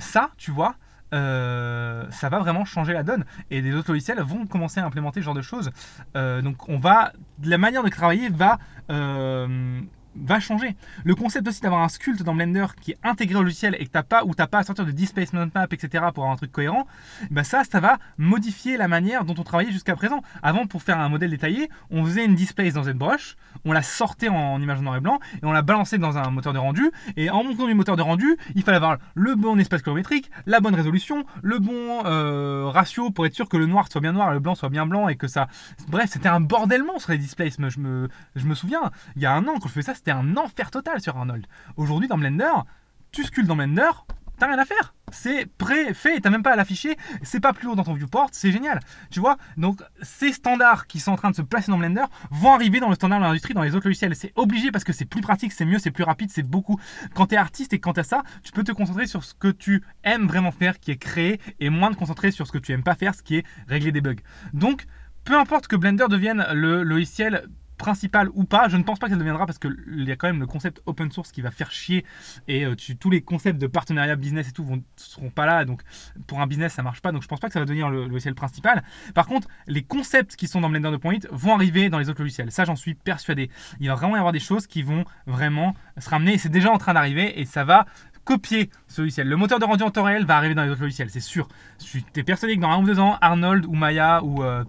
Ça 0.00 0.30
tu 0.36 0.50
vois 0.50 0.74
euh, 1.14 2.04
ça 2.10 2.28
va 2.28 2.38
vraiment 2.38 2.64
changer 2.64 2.92
la 2.92 3.02
donne. 3.02 3.24
Et 3.50 3.60
les 3.60 3.74
autres 3.74 3.92
logiciels 3.92 4.20
vont 4.20 4.46
commencer 4.46 4.80
à 4.80 4.86
implémenter 4.86 5.20
ce 5.20 5.24
genre 5.24 5.34
de 5.34 5.42
choses. 5.42 5.70
Euh, 6.16 6.42
donc 6.42 6.68
on 6.68 6.78
va, 6.78 7.12
la 7.42 7.58
manière 7.58 7.82
de 7.82 7.88
travailler 7.88 8.28
va 8.28 8.58
euh, 8.90 9.80
va 10.16 10.40
changer. 10.40 10.76
Le 11.04 11.14
concept 11.14 11.46
aussi 11.46 11.60
d'avoir 11.60 11.82
un 11.82 11.88
sculpt 11.88 12.22
dans 12.22 12.34
Blender 12.34 12.66
qui 12.80 12.92
est 12.92 12.98
intégré 13.02 13.36
au 13.38 13.42
logiciel 13.42 13.76
et 13.78 13.84
que 13.84 13.90
t'as 13.90 14.02
pas 14.02 14.24
ou 14.24 14.34
t'as 14.34 14.46
pas 14.46 14.58
à 14.58 14.64
sortir 14.64 14.84
de 14.84 14.90
displacement 14.90 15.46
map, 15.54 15.66
etc. 15.70 16.04
pour 16.14 16.24
avoir 16.24 16.30
un 16.30 16.36
truc 16.36 16.50
cohérent, 16.50 16.86
bah 17.30 17.44
ça, 17.44 17.62
ça 17.64 17.80
va 17.80 17.98
modifier 18.16 18.76
la 18.76 18.88
manière 18.88 19.24
dont 19.24 19.34
on 19.38 19.44
travaillait 19.44 19.72
jusqu'à 19.72 19.94
présent. 19.94 20.22
Avant, 20.42 20.66
pour 20.66 20.82
faire 20.82 20.98
un 20.98 21.08
modèle 21.08 21.30
détaillé, 21.30 21.70
on 21.90 22.04
faisait 22.04 22.24
une 22.24 22.34
displace 22.34 22.74
dans 22.74 22.84
ZBrush, 22.84 23.36
on 23.64 23.72
la 23.72 23.82
sortait 23.82 24.28
en 24.28 24.60
image 24.60 24.80
noir 24.80 24.96
et 24.96 25.00
blanc 25.00 25.20
et 25.42 25.44
on 25.44 25.52
la 25.52 25.62
balançait 25.62 25.98
dans 25.98 26.18
un 26.18 26.30
moteur 26.30 26.52
de 26.52 26.58
rendu. 26.58 26.90
Et 27.16 27.30
en 27.30 27.44
montant 27.44 27.66
du 27.66 27.74
moteur 27.74 27.96
de 27.96 28.02
rendu, 28.02 28.36
il 28.54 28.62
fallait 28.62 28.76
avoir 28.76 28.98
le 29.14 29.34
bon 29.34 29.58
espace 29.58 29.82
colorimétrique, 29.82 30.30
la 30.46 30.60
bonne 30.60 30.74
résolution, 30.74 31.24
le 31.42 31.58
bon 31.58 32.04
euh, 32.04 32.66
ratio 32.68 33.10
pour 33.10 33.26
être 33.26 33.34
sûr 33.34 33.48
que 33.48 33.56
le 33.56 33.66
noir 33.66 33.86
soit 33.90 34.00
bien 34.00 34.12
noir 34.12 34.30
et 34.30 34.34
le 34.34 34.40
blanc 34.40 34.54
soit 34.54 34.68
bien 34.68 34.86
blanc 34.86 35.08
et 35.08 35.16
que 35.16 35.28
ça. 35.28 35.48
Bref, 35.88 36.10
c'était 36.12 36.28
un 36.28 36.40
bordel 36.40 36.82
sur 36.98 37.12
les 37.12 37.18
displays. 37.18 37.50
Je 37.50 37.80
me, 37.80 38.08
je 38.34 38.46
me 38.46 38.54
souviens, 38.54 38.90
il 39.16 39.22
y 39.22 39.26
a 39.26 39.32
un 39.32 39.46
an, 39.46 39.54
quand 39.60 39.68
je 39.68 39.74
faisais 39.74 39.92
ça, 39.92 39.94
un 40.16 40.36
enfer 40.36 40.70
total 40.70 41.00
sur 41.00 41.16
Arnold. 41.16 41.46
Aujourd'hui, 41.76 42.08
dans 42.08 42.18
Blender, 42.18 42.52
tu 43.12 43.24
sculptes 43.24 43.48
dans 43.48 43.56
Blender, 43.56 43.90
t'as 44.38 44.46
rien 44.46 44.58
à 44.58 44.64
faire. 44.64 44.94
C'est 45.10 45.46
pré-fait, 45.46 46.20
t'as 46.20 46.30
même 46.30 46.42
pas 46.42 46.52
à 46.52 46.56
l'afficher, 46.56 46.96
c'est 47.22 47.40
pas 47.40 47.52
plus 47.52 47.68
haut 47.68 47.74
dans 47.74 47.84
ton 47.84 47.94
viewport, 47.94 48.28
c'est 48.32 48.52
génial. 48.52 48.80
Tu 49.10 49.20
vois 49.20 49.36
Donc, 49.56 49.80
ces 50.02 50.32
standards 50.32 50.86
qui 50.86 51.00
sont 51.00 51.12
en 51.12 51.16
train 51.16 51.30
de 51.30 51.36
se 51.36 51.42
placer 51.42 51.70
dans 51.70 51.78
Blender 51.78 52.04
vont 52.30 52.52
arriver 52.52 52.80
dans 52.80 52.88
le 52.88 52.94
standard 52.94 53.20
de 53.20 53.24
l'industrie, 53.24 53.54
dans 53.54 53.62
les 53.62 53.74
autres 53.74 53.86
logiciels. 53.86 54.14
C'est 54.14 54.32
obligé 54.36 54.70
parce 54.70 54.84
que 54.84 54.92
c'est 54.92 55.04
plus 55.04 55.20
pratique, 55.20 55.52
c'est 55.52 55.64
mieux, 55.64 55.78
c'est 55.78 55.90
plus 55.90 56.04
rapide, 56.04 56.30
c'est 56.30 56.42
beaucoup. 56.42 56.78
Quand 57.14 57.26
t'es 57.26 57.36
artiste 57.36 57.72
et 57.72 57.78
quand 57.78 57.94
t'as 57.94 58.04
ça, 58.04 58.22
tu 58.42 58.52
peux 58.52 58.64
te 58.64 58.72
concentrer 58.72 59.06
sur 59.06 59.24
ce 59.24 59.34
que 59.34 59.48
tu 59.48 59.82
aimes 60.04 60.26
vraiment 60.26 60.52
faire, 60.52 60.78
qui 60.78 60.90
est 60.90 60.96
créer, 60.96 61.40
et 61.60 61.70
moins 61.70 61.90
te 61.90 61.96
concentrer 61.96 62.30
sur 62.30 62.46
ce 62.46 62.52
que 62.52 62.58
tu 62.58 62.72
aimes 62.72 62.82
pas 62.82 62.94
faire, 62.94 63.14
ce 63.14 63.22
qui 63.22 63.36
est 63.36 63.44
régler 63.66 63.92
des 63.92 64.00
bugs. 64.00 64.16
Donc, 64.52 64.86
peu 65.24 65.38
importe 65.38 65.66
que 65.66 65.76
Blender 65.76 66.06
devienne 66.08 66.46
le 66.52 66.82
logiciel 66.82 67.48
principal 67.78 68.28
ou 68.34 68.44
pas, 68.44 68.68
je 68.68 68.76
ne 68.76 68.82
pense 68.82 68.98
pas 68.98 69.06
que 69.06 69.12
ça 69.12 69.18
deviendra 69.18 69.46
parce 69.46 69.58
qu'il 69.58 70.04
y 70.06 70.12
a 70.12 70.16
quand 70.16 70.26
même 70.26 70.40
le 70.40 70.46
concept 70.46 70.82
open 70.84 71.10
source 71.10 71.32
qui 71.32 71.40
va 71.40 71.50
faire 71.50 71.70
chier 71.70 72.04
et 72.46 72.66
euh, 72.66 72.74
tous 73.00 73.08
les 73.08 73.22
concepts 73.22 73.58
de 73.58 73.66
partenariat 73.66 74.16
business 74.16 74.48
et 74.48 74.52
tout 74.52 74.64
ne 74.64 74.80
seront 74.96 75.30
pas 75.30 75.46
là. 75.46 75.64
Donc 75.64 75.82
pour 76.26 76.40
un 76.40 76.46
business 76.46 76.74
ça 76.74 76.82
marche 76.82 77.00
pas. 77.00 77.12
Donc 77.12 77.22
je 77.22 77.28
pense 77.28 77.40
pas 77.40 77.46
que 77.46 77.54
ça 77.54 77.60
va 77.60 77.64
devenir 77.64 77.88
le, 77.88 78.06
logiciel 78.06 78.34
principal. 78.34 78.82
Par 79.14 79.26
contre, 79.26 79.48
les 79.66 79.82
concepts 79.82 80.36
qui 80.36 80.46
sont 80.46 80.60
dans 80.60 80.68
Blender 80.68 80.90
2.8 80.90 81.28
vont 81.30 81.54
arriver 81.54 81.88
dans 81.88 81.98
les 81.98 82.10
autres 82.10 82.20
logiciels. 82.20 82.52
Ça 82.52 82.64
j'en 82.64 82.76
suis 82.76 82.94
persuadé. 82.94 83.50
Il 83.80 83.88
va 83.88 83.94
vraiment 83.94 84.16
y 84.16 84.18
avoir 84.18 84.32
des 84.32 84.40
choses 84.40 84.66
qui 84.66 84.82
vont 84.82 85.04
vraiment 85.26 85.74
se 85.98 86.10
ramener. 86.10 86.36
C'est 86.36 86.48
déjà 86.48 86.70
en 86.70 86.78
train 86.78 86.92
d'arriver 86.92 87.40
et 87.40 87.46
ça 87.46 87.64
va 87.64 87.86
copier 88.28 88.68
ce 88.88 89.00
logiciel. 89.00 89.26
Le 89.26 89.36
moteur 89.36 89.58
de 89.58 89.64
rendu 89.64 89.82
en 89.82 89.90
temps 89.90 90.02
réel 90.02 90.26
va 90.26 90.36
arriver 90.36 90.54
dans 90.54 90.62
les 90.62 90.68
autres 90.68 90.82
logiciels, 90.82 91.08
c'est 91.08 91.18
sûr. 91.18 91.48
Je 91.80 91.86
suis 91.86 92.02
persuadé 92.02 92.56
que 92.56 92.60
dans 92.60 92.68
un 92.68 92.82
ou 92.82 92.84
deux 92.84 92.98
ans, 92.98 93.16
Arnold 93.22 93.64
ou 93.64 93.72
Maya 93.72 94.22
ou 94.22 94.42
euh, 94.42 94.64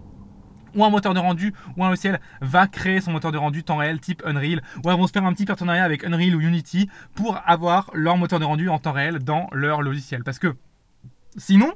ou 0.74 0.84
un 0.84 0.90
moteur 0.90 1.14
de 1.14 1.18
rendu 1.18 1.52
ou 1.76 1.84
un 1.84 1.88
logiciel 1.88 2.20
va 2.40 2.66
créer 2.66 3.00
son 3.00 3.12
moteur 3.12 3.32
de 3.32 3.38
rendu 3.38 3.62
temps 3.62 3.76
réel 3.76 4.00
type 4.00 4.22
Unreal. 4.24 4.62
Ou 4.84 4.90
elles 4.90 4.96
vont 4.96 5.06
se 5.06 5.12
faire 5.12 5.24
un 5.24 5.32
petit 5.32 5.46
partenariat 5.46 5.84
avec 5.84 6.04
Unreal 6.04 6.34
ou 6.34 6.40
Unity 6.40 6.88
pour 7.14 7.38
avoir 7.46 7.90
leur 7.94 8.16
moteur 8.16 8.38
de 8.38 8.44
rendu 8.44 8.68
en 8.68 8.78
temps 8.78 8.92
réel 8.92 9.18
dans 9.18 9.48
leur 9.52 9.82
logiciel? 9.82 10.24
Parce 10.24 10.38
que 10.38 10.56
sinon 11.36 11.72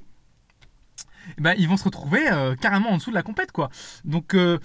eh 1.39 1.41
ben, 1.41 1.55
ils 1.59 1.69
vont 1.69 1.77
se 1.77 1.85
retrouver 1.85 2.31
euh, 2.31 2.55
carrément 2.55 2.91
en 2.91 2.97
dessous 2.97 3.11
de 3.11 3.15
la 3.15 3.23
compète 3.23 3.53
quoi. 3.53 3.71
Donc 4.05 4.35
euh, 4.35 4.59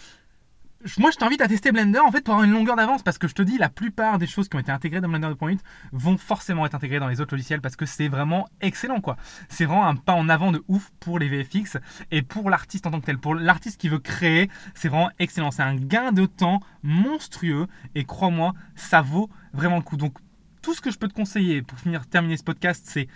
moi, 0.97 1.11
je 1.11 1.17
t'invite 1.17 1.41
à 1.41 1.47
tester 1.47 1.71
Blender 1.71 1.99
en 1.99 2.11
fait 2.11 2.21
pour 2.21 2.33
avoir 2.33 2.47
une 2.47 2.53
longueur 2.53 2.77
d'avance 2.77 3.03
parce 3.03 3.17
que 3.17 3.27
je 3.27 3.33
te 3.33 3.41
dis, 3.41 3.57
la 3.57 3.69
plupart 3.69 4.17
des 4.17 4.27
choses 4.27 4.47
qui 4.47 4.55
ont 4.55 4.59
été 4.59 4.71
intégrées 4.71 5.01
dans 5.01 5.09
Blender 5.09 5.27
2.8 5.27 5.59
vont 5.91 6.17
forcément 6.17 6.65
être 6.65 6.75
intégrées 6.75 6.99
dans 6.99 7.09
les 7.09 7.19
autres 7.19 7.35
logiciels 7.35 7.59
parce 7.59 7.75
que 7.75 7.85
c'est 7.85 8.07
vraiment 8.07 8.47
excellent 8.61 9.01
quoi. 9.01 9.17
C'est 9.49 9.65
vraiment 9.65 9.87
un 9.87 9.95
pas 9.95 10.13
en 10.13 10.29
avant 10.29 10.51
de 10.51 10.63
ouf 10.69 10.91
pour 11.01 11.19
les 11.19 11.27
VFX 11.27 11.77
et 12.11 12.21
pour 12.21 12.49
l'artiste 12.49 12.87
en 12.87 12.91
tant 12.91 13.01
que 13.01 13.05
tel. 13.05 13.17
Pour 13.17 13.35
l'artiste 13.35 13.79
qui 13.79 13.89
veut 13.89 13.99
créer, 13.99 14.49
c'est 14.73 14.87
vraiment 14.87 15.11
excellent. 15.19 15.51
C'est 15.51 15.63
un 15.63 15.75
gain 15.75 16.13
de 16.13 16.25
temps 16.25 16.61
monstrueux 16.81 17.67
et 17.95 18.05
crois-moi, 18.05 18.53
ça 18.75 19.01
vaut 19.01 19.29
vraiment 19.53 19.77
le 19.77 19.83
coup. 19.83 19.97
Donc, 19.97 20.17
tout 20.61 20.73
ce 20.73 20.81
que 20.81 20.91
je 20.91 20.97
peux 20.97 21.07
te 21.07 21.13
conseiller 21.13 21.61
pour 21.61 21.77
finir 21.79 22.05
terminer 22.07 22.37
ce 22.37 22.43
podcast, 22.43 22.85
c'est 22.87 23.07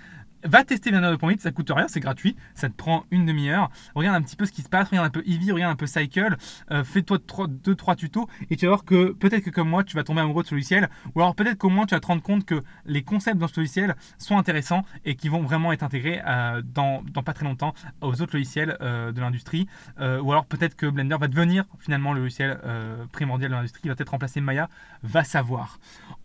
Va 0.46 0.64
tester 0.64 0.92
Blender 0.92 1.08
2.8, 1.16 1.40
ça 1.40 1.52
coûte 1.52 1.72
rien, 1.74 1.88
c'est 1.88 2.02
gratuit, 2.02 2.36
ça 2.54 2.68
te 2.68 2.74
prend 2.74 3.06
une 3.12 3.26
demi-heure. 3.26 3.70
Regarde 3.96 4.18
un 4.18 4.22
petit 4.22 4.36
peu 4.36 4.46
ce 4.46 4.52
qui 4.52 4.62
se 4.62 4.70
passe, 4.70 4.90
regarde 4.90 5.08
un 5.08 5.10
peu 5.10 5.24
Eevee, 5.26 5.52
regarde 5.52 5.72
un 5.72 5.78
peu 5.78 5.88
Cycle, 5.88 6.36
euh, 6.72 6.84
fais-toi 6.84 7.18
2-3 7.18 7.96
tutos 7.96 8.28
et 8.50 8.58
tu 8.58 8.66
vas 8.66 8.72
voir 8.72 8.84
que 8.84 9.14
peut-être 9.14 9.44
que 9.44 9.50
comme 9.50 9.70
moi 9.70 9.84
tu 9.84 9.96
vas 9.96 10.04
tomber 10.04 10.22
amoureux 10.22 10.44
de 10.44 10.48
ce 10.50 10.56
logiciel 10.56 10.90
ou 11.16 11.22
alors 11.22 11.36
peut-être 11.36 11.58
qu'au 11.58 11.70
moins 11.70 11.86
tu 11.86 11.96
vas 11.96 12.02
te 12.02 12.08
rendre 12.08 12.22
compte 12.22 12.46
que 12.46 12.62
les 12.86 13.04
concepts 13.04 13.38
dans 13.38 13.48
ce 13.48 13.60
logiciel 13.60 13.96
sont 14.18 14.38
intéressants 14.38 14.84
et 15.06 15.16
qui 15.16 15.30
vont 15.30 15.42
vraiment 15.42 15.72
être 15.72 15.84
intégrés 15.84 16.22
euh, 16.28 16.62
dans, 16.64 17.04
pas 17.24 17.34
très 17.34 17.46
longtemps 17.46 17.74
aux 18.02 18.22
autres 18.22 18.36
logiciels 18.36 18.78
euh, 18.82 19.12
de 19.12 19.22
l'industrie 19.22 19.68
ou 20.00 20.32
alors 20.32 20.46
peut-être 20.46 20.76
que 20.76 20.88
Blender 20.88 21.16
va 21.20 21.28
devenir 21.28 21.64
finalement 21.80 22.14
le 22.14 22.22
logiciel 22.22 22.60
primordial 23.12 23.52
de 23.52 23.56
l'industrie, 23.56 23.88
va 23.88 23.96
peut-être 23.96 24.10
remplacer 24.10 24.42
Maya, 24.42 24.70
va 25.04 25.24
savoir. 25.24 25.80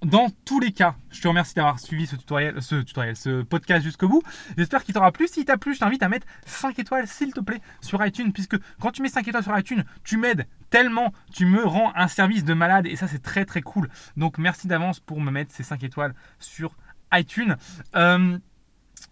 Dans 0.05 0.29
tous 0.45 0.61
les 0.61 0.73
cas, 0.73 0.95
je 1.11 1.21
te 1.21 1.29
remercie 1.29 1.55
d'avoir 1.55 1.79
suivi 1.79 2.07
ce 2.07 2.17
tutoriel, 2.17 2.61
ce 2.61 2.77
tutoriel, 2.77 3.17
ce 3.17 3.43
podcast 3.43 3.85
jusqu'au 3.85 4.08
J'espère 4.57 4.85
qu'il 4.85 4.95
t'aura 4.95 5.13
plu. 5.13 5.29
Si 5.29 5.45
t'a 5.45 5.57
plu, 5.57 5.75
je 5.75 5.81
t'invite 5.81 6.03
à 6.03 6.09
mettre 6.09 6.27
5 6.47 6.79
étoiles, 6.79 7.07
s'il 7.07 7.33
te 7.33 7.41
plaît, 7.41 7.61
sur 7.81 8.05
iTunes, 8.05 8.33
puisque 8.33 8.57
quand 8.81 8.91
tu 8.91 9.03
mets 9.03 9.09
5 9.09 9.27
étoiles 9.29 9.43
sur 9.43 9.59
iTunes, 9.59 9.85
tu 10.05 10.17
m'aides 10.17 10.47
tellement, 10.71 11.13
tu 11.33 11.47
me 11.47 11.65
rends 11.65 11.93
un 11.95 12.09
service 12.09 12.45
de 12.45 12.55
malade, 12.55 12.87
et 12.87 12.97
ça, 12.97 13.09
c'est 13.09 13.23
très 13.23 13.45
très 13.45 13.63
cool. 13.63 13.89
Donc, 14.17 14.39
merci 14.39 14.67
d'avance 14.67 15.01
pour 15.01 15.21
me 15.21 15.31
mettre 15.31 15.55
ces 15.55 15.63
5 15.63 15.83
étoiles 15.85 16.15
sur 16.39 16.77
iTunes. 17.13 17.57
Euh, 17.97 18.39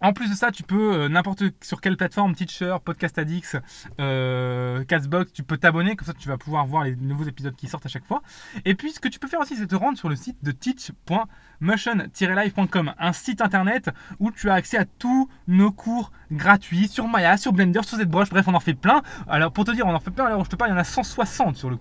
en 0.01 0.13
plus 0.13 0.29
de 0.29 0.35
ça, 0.35 0.51
tu 0.51 0.61
peux, 0.63 0.93
euh, 0.93 1.09
n'importe 1.09 1.43
sur 1.61 1.81
quelle 1.81 1.97
plateforme, 1.97 2.35
Teacher, 2.35 2.77
Podcast 2.83 3.17
Addicts, 3.17 3.57
euh, 3.99 4.83
Castbox, 4.85 5.33
tu 5.33 5.41
peux 5.43 5.57
t'abonner, 5.57 5.95
comme 5.95 6.05
ça 6.05 6.13
tu 6.13 6.27
vas 6.27 6.37
pouvoir 6.37 6.67
voir 6.67 6.83
les 6.83 6.95
nouveaux 6.95 7.23
épisodes 7.23 7.55
qui 7.55 7.67
sortent 7.67 7.87
à 7.87 7.89
chaque 7.89 8.05
fois. 8.05 8.21
Et 8.65 8.75
puis 8.75 8.91
ce 8.91 8.99
que 8.99 9.07
tu 9.07 9.17
peux 9.19 9.27
faire 9.27 9.39
aussi, 9.39 9.55
c'est 9.55 9.65
te 9.67 9.75
rendre 9.75 9.97
sur 9.97 10.09
le 10.09 10.15
site 10.15 10.37
de 10.43 10.51
teach.motion-live.com, 10.51 12.93
un 12.97 13.13
site 13.13 13.41
internet 13.41 13.89
où 14.19 14.31
tu 14.31 14.49
as 14.49 14.53
accès 14.53 14.77
à 14.77 14.85
tous 14.85 15.29
nos 15.47 15.71
cours 15.71 16.11
gratuits 16.31 16.87
sur 16.87 17.07
Maya, 17.07 17.37
sur 17.37 17.53
Blender, 17.53 17.81
sur 17.83 17.97
ZBrush, 17.97 18.29
bref, 18.29 18.47
on 18.47 18.53
en 18.53 18.59
fait 18.59 18.73
plein. 18.73 19.01
Alors 19.27 19.51
pour 19.51 19.65
te 19.65 19.71
dire, 19.71 19.87
on 19.87 19.95
en 19.95 19.99
fait 19.99 20.11
plein, 20.11 20.25
alors 20.25 20.45
je 20.45 20.49
te 20.49 20.55
parle, 20.55 20.71
il 20.71 20.73
y 20.73 20.77
en 20.77 20.79
a 20.79 20.83
160 20.83 21.55
sur 21.55 21.69
le, 21.69 21.77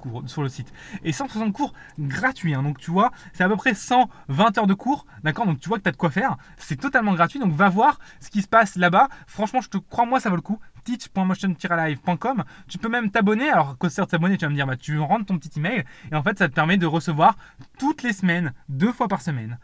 site. 0.49 0.73
Et 1.05 1.13
160 1.13 1.53
cours 1.53 1.73
gratuits, 1.99 2.55
hein. 2.55 2.63
donc 2.63 2.79
tu 2.79 2.91
vois, 2.91 3.11
c'est 3.33 3.45
à 3.45 3.49
peu 3.49 3.57
près 3.57 3.75
120 3.75 4.59
heures 4.59 4.67
de 4.67 4.75
cours, 4.75 5.07
d'accord? 5.23 5.47
Donc 5.47 5.61
tu 5.61 5.69
vois 5.69 5.79
que 5.79 5.83
tu 5.83 5.89
as 5.89 5.93
de 5.93 5.97
quoi 5.97 6.11
faire, 6.11 6.37
c'est 6.57 6.77
totalement 6.77 7.15
gratuit, 7.15 7.39
donc 7.39 7.53
va 7.53 7.69
voir 7.69 7.99
ce 8.21 8.31
qui 8.31 8.43
se 8.43 8.49
passe 8.49 8.77
là-bas. 8.77 9.09
Franchement, 9.27 9.61
je 9.61 9.69
te 9.69 9.79
crois, 9.79 10.07
moi, 10.07 10.21
ça 10.21 10.31
vaut 10.31 10.37
le 10.37 10.43
coup. 10.43 10.59
teach.motion-live.com. 10.85 12.45
Tu 12.69 12.79
peux 12.79 12.89
même 12.89 13.11
t'abonner. 13.11 13.51
Alors, 13.51 13.77
quand 13.79 13.89
tu 13.89 14.07
t'abonner, 14.07 14.37
tu 14.37 14.45
vas 14.45 14.51
me 14.51 14.55
dire, 14.55 14.67
bah, 14.67 14.77
tu 14.77 14.99
rentres 14.99 15.27
ton 15.27 15.39
petit 15.39 15.59
email 15.59 15.85
et 16.11 16.15
en 16.15 16.23
fait, 16.23 16.39
ça 16.39 16.49
te 16.49 16.55
permet 16.55 16.77
de 16.77 16.87
recevoir 16.87 17.37
toutes 17.79 18.03
les 18.03 18.13
semaines, 18.13 18.53
deux 18.69 18.93
fois 18.93 19.09
par 19.09 19.23
semaine, 19.23 19.59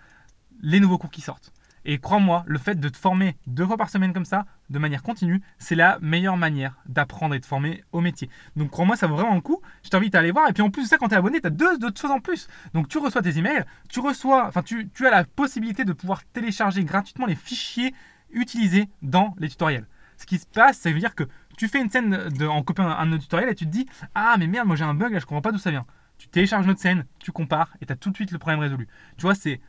les 0.60 0.80
nouveaux 0.80 0.98
cours 0.98 1.10
qui 1.10 1.20
sortent. 1.20 1.52
Et 1.84 1.98
crois-moi, 1.98 2.44
le 2.46 2.58
fait 2.58 2.78
de 2.78 2.88
te 2.88 2.96
former 2.96 3.36
deux 3.46 3.66
fois 3.66 3.76
par 3.76 3.90
semaine 3.90 4.12
comme 4.12 4.24
ça, 4.24 4.46
de 4.70 4.78
manière 4.78 5.02
continue, 5.02 5.42
c'est 5.58 5.74
la 5.74 5.98
meilleure 6.00 6.36
manière 6.36 6.76
d'apprendre 6.86 7.34
et 7.34 7.40
de 7.40 7.44
former 7.44 7.82
au 7.90 8.00
métier. 8.00 8.30
Donc 8.54 8.70
crois-moi, 8.70 8.96
ça 8.96 9.08
vaut 9.08 9.16
vraiment 9.16 9.34
le 9.34 9.40
coup. 9.40 9.60
Je 9.82 9.90
t'invite 9.90 10.14
à 10.14 10.20
aller 10.20 10.30
voir. 10.30 10.48
Et 10.48 10.52
puis 10.52 10.62
en 10.62 10.70
plus 10.70 10.84
de 10.84 10.88
ça, 10.88 10.98
quand 10.98 11.08
tu 11.08 11.14
es 11.14 11.18
abonné, 11.18 11.40
tu 11.40 11.46
as 11.48 11.50
deux 11.50 11.84
autres 11.84 12.00
choses 12.00 12.12
en 12.12 12.20
plus. 12.20 12.46
Donc 12.72 12.88
tu 12.88 12.98
reçois 12.98 13.22
tes 13.22 13.36
emails, 13.36 13.64
tu 13.88 14.00
reçois, 14.00 14.46
enfin 14.46 14.62
tu 14.62 14.88
as 15.06 15.10
la 15.10 15.24
possibilité 15.24 15.84
de 15.84 15.92
pouvoir 15.92 16.24
télécharger 16.26 16.84
gratuitement 16.84 17.26
les 17.26 17.34
fichiers 17.34 17.92
utilisés 18.32 18.88
dans 19.02 19.34
les 19.38 19.48
tutoriels. 19.48 19.86
Ce 20.16 20.26
qui 20.26 20.38
se 20.38 20.46
passe, 20.46 20.78
ça 20.78 20.90
veut 20.90 20.98
dire 20.98 21.14
que 21.14 21.24
tu 21.56 21.68
fais 21.68 21.80
une 21.80 21.90
scène 21.90 22.28
en 22.42 22.62
copiant 22.62 22.88
un, 22.88 23.06
de 23.06 23.12
nos 23.12 23.18
tutoriels 23.18 23.50
et 23.50 23.54
tu 23.54 23.66
te 23.66 23.70
dis 23.70 23.86
Ah, 24.14 24.36
mais 24.38 24.46
merde, 24.46 24.66
moi 24.66 24.76
j'ai 24.76 24.84
un 24.84 24.94
bug 24.94 25.12
là, 25.12 25.18
je 25.18 25.26
comprends 25.26 25.42
pas 25.42 25.52
d'où 25.52 25.58
ça 25.58 25.70
vient. 25.70 25.86
Tu 26.18 26.28
télécharges 26.28 26.66
notre 26.66 26.80
scène, 26.80 27.04
tu 27.18 27.32
compares 27.32 27.74
et 27.80 27.86
tu 27.86 27.92
as 27.92 27.96
tout 27.96 28.10
de 28.10 28.14
suite 28.14 28.30
le 28.30 28.38
problème 28.38 28.60
résolu. 28.60 28.86
Tu 29.16 29.22
vois, 29.22 29.34
c'est 29.34 29.60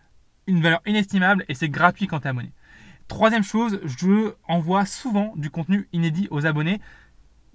une 0.48 0.62
valeur 0.62 0.82
inestimable 0.86 1.46
et 1.48 1.56
c'est 1.56 1.70
gratuit 1.70 2.08
quand 2.08 2.20
tu 2.20 2.26
es 2.26 2.30
abonné. 2.30 2.54
Troisième 3.08 3.44
chose, 3.44 3.80
je 3.84 4.34
envoie 4.48 4.86
souvent 4.86 5.34
du 5.36 5.50
contenu 5.50 5.88
inédit 5.92 6.28
aux 6.32 6.46
abonnés 6.46 6.80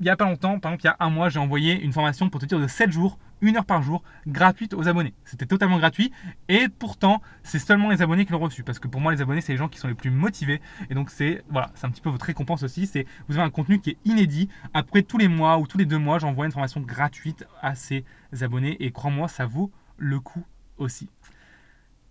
il 0.01 0.05
n'y 0.05 0.11
a 0.11 0.17
pas 0.17 0.25
longtemps, 0.25 0.59
par 0.59 0.73
exemple, 0.73 0.83
il 0.83 0.87
y 0.87 0.91
a 0.91 0.97
un 1.01 1.11
mois, 1.11 1.29
j'ai 1.29 1.39
envoyé 1.39 1.81
une 1.81 1.93
formation 1.93 2.31
pour 2.31 2.41
te 2.41 2.47
dire 2.47 2.61
de 2.61 2.67
7 2.67 2.91
jours, 2.93 3.19
une 3.41 3.57
heure 3.57 3.65
par 3.65 3.83
jour, 3.83 4.03
gratuite 4.27 4.75
aux 4.75 4.89
abonnés. 4.89 5.15
C'était 5.25 5.47
totalement 5.47 5.79
gratuit. 5.79 6.13
Et 6.49 6.69
pourtant, 6.69 7.23
c'est 7.43 7.59
seulement 7.59 7.91
les 7.91 8.03
abonnés 8.03 8.25
qui 8.25 8.33
l'ont 8.33 8.39
reçu. 8.39 8.63
Parce 8.63 8.79
que 8.79 8.89
pour 8.89 9.01
moi, 9.01 9.13
les 9.13 9.21
abonnés, 9.21 9.41
c'est 9.41 9.53
les 9.53 9.59
gens 9.59 9.69
qui 9.69 9.79
sont 9.79 9.89
les 9.89 9.95
plus 9.95 10.11
motivés. 10.11 10.61
Et 10.91 10.95
donc, 10.95 11.11
c'est 11.11 11.43
voilà, 11.51 11.71
un 11.83 11.91
petit 11.91 12.01
peu 12.01 12.11
votre 12.11 12.27
récompense 12.27 12.63
aussi. 12.63 12.87
C'est 12.87 13.07
vous 13.29 13.37
avez 13.37 13.45
un 13.45 13.51
contenu 13.51 13.81
qui 13.81 13.91
est 13.91 13.99
inédit. 14.05 14.49
Après 14.75 15.03
tous 15.03 15.19
les 15.19 15.29
mois 15.29 15.59
ou 15.59 15.67
tous 15.67 15.79
les 15.79 15.87
deux 15.87 15.99
mois, 15.99 16.19
j'envoie 16.19 16.47
une 16.47 16.53
formation 16.53 16.81
gratuite 16.81 17.45
à 17.61 17.75
ces 17.75 18.05
abonnés. 18.41 18.77
Et 18.81 18.91
crois-moi, 18.93 19.29
ça 19.29 19.47
vaut 19.47 19.71
le 19.97 20.21
coup 20.21 20.45
aussi. 20.79 21.09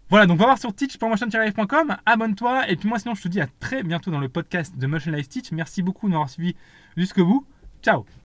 Voilà, 0.09 0.25
donc 0.25 0.39
va 0.39 0.45
voir 0.45 0.57
sur 0.57 0.73
teach.motion-live.com, 0.73 1.97
abonne-toi, 2.05 2.69
et 2.69 2.77
puis 2.77 2.87
moi 2.87 2.97
sinon 2.97 3.13
je 3.13 3.23
te 3.23 3.27
dis 3.27 3.41
à 3.41 3.47
très 3.59 3.83
bientôt 3.83 4.09
dans 4.09 4.21
le 4.21 4.29
podcast 4.29 4.77
de 4.77 4.87
Motion 4.87 5.11
Live 5.11 5.27
Teach. 5.27 5.51
Merci 5.51 5.81
beaucoup 5.81 6.07
de 6.07 6.11
m'avoir 6.13 6.29
suivi 6.29 6.55
jusqu'au 6.95 7.25
bout. 7.25 7.45
Ciao 7.87 8.07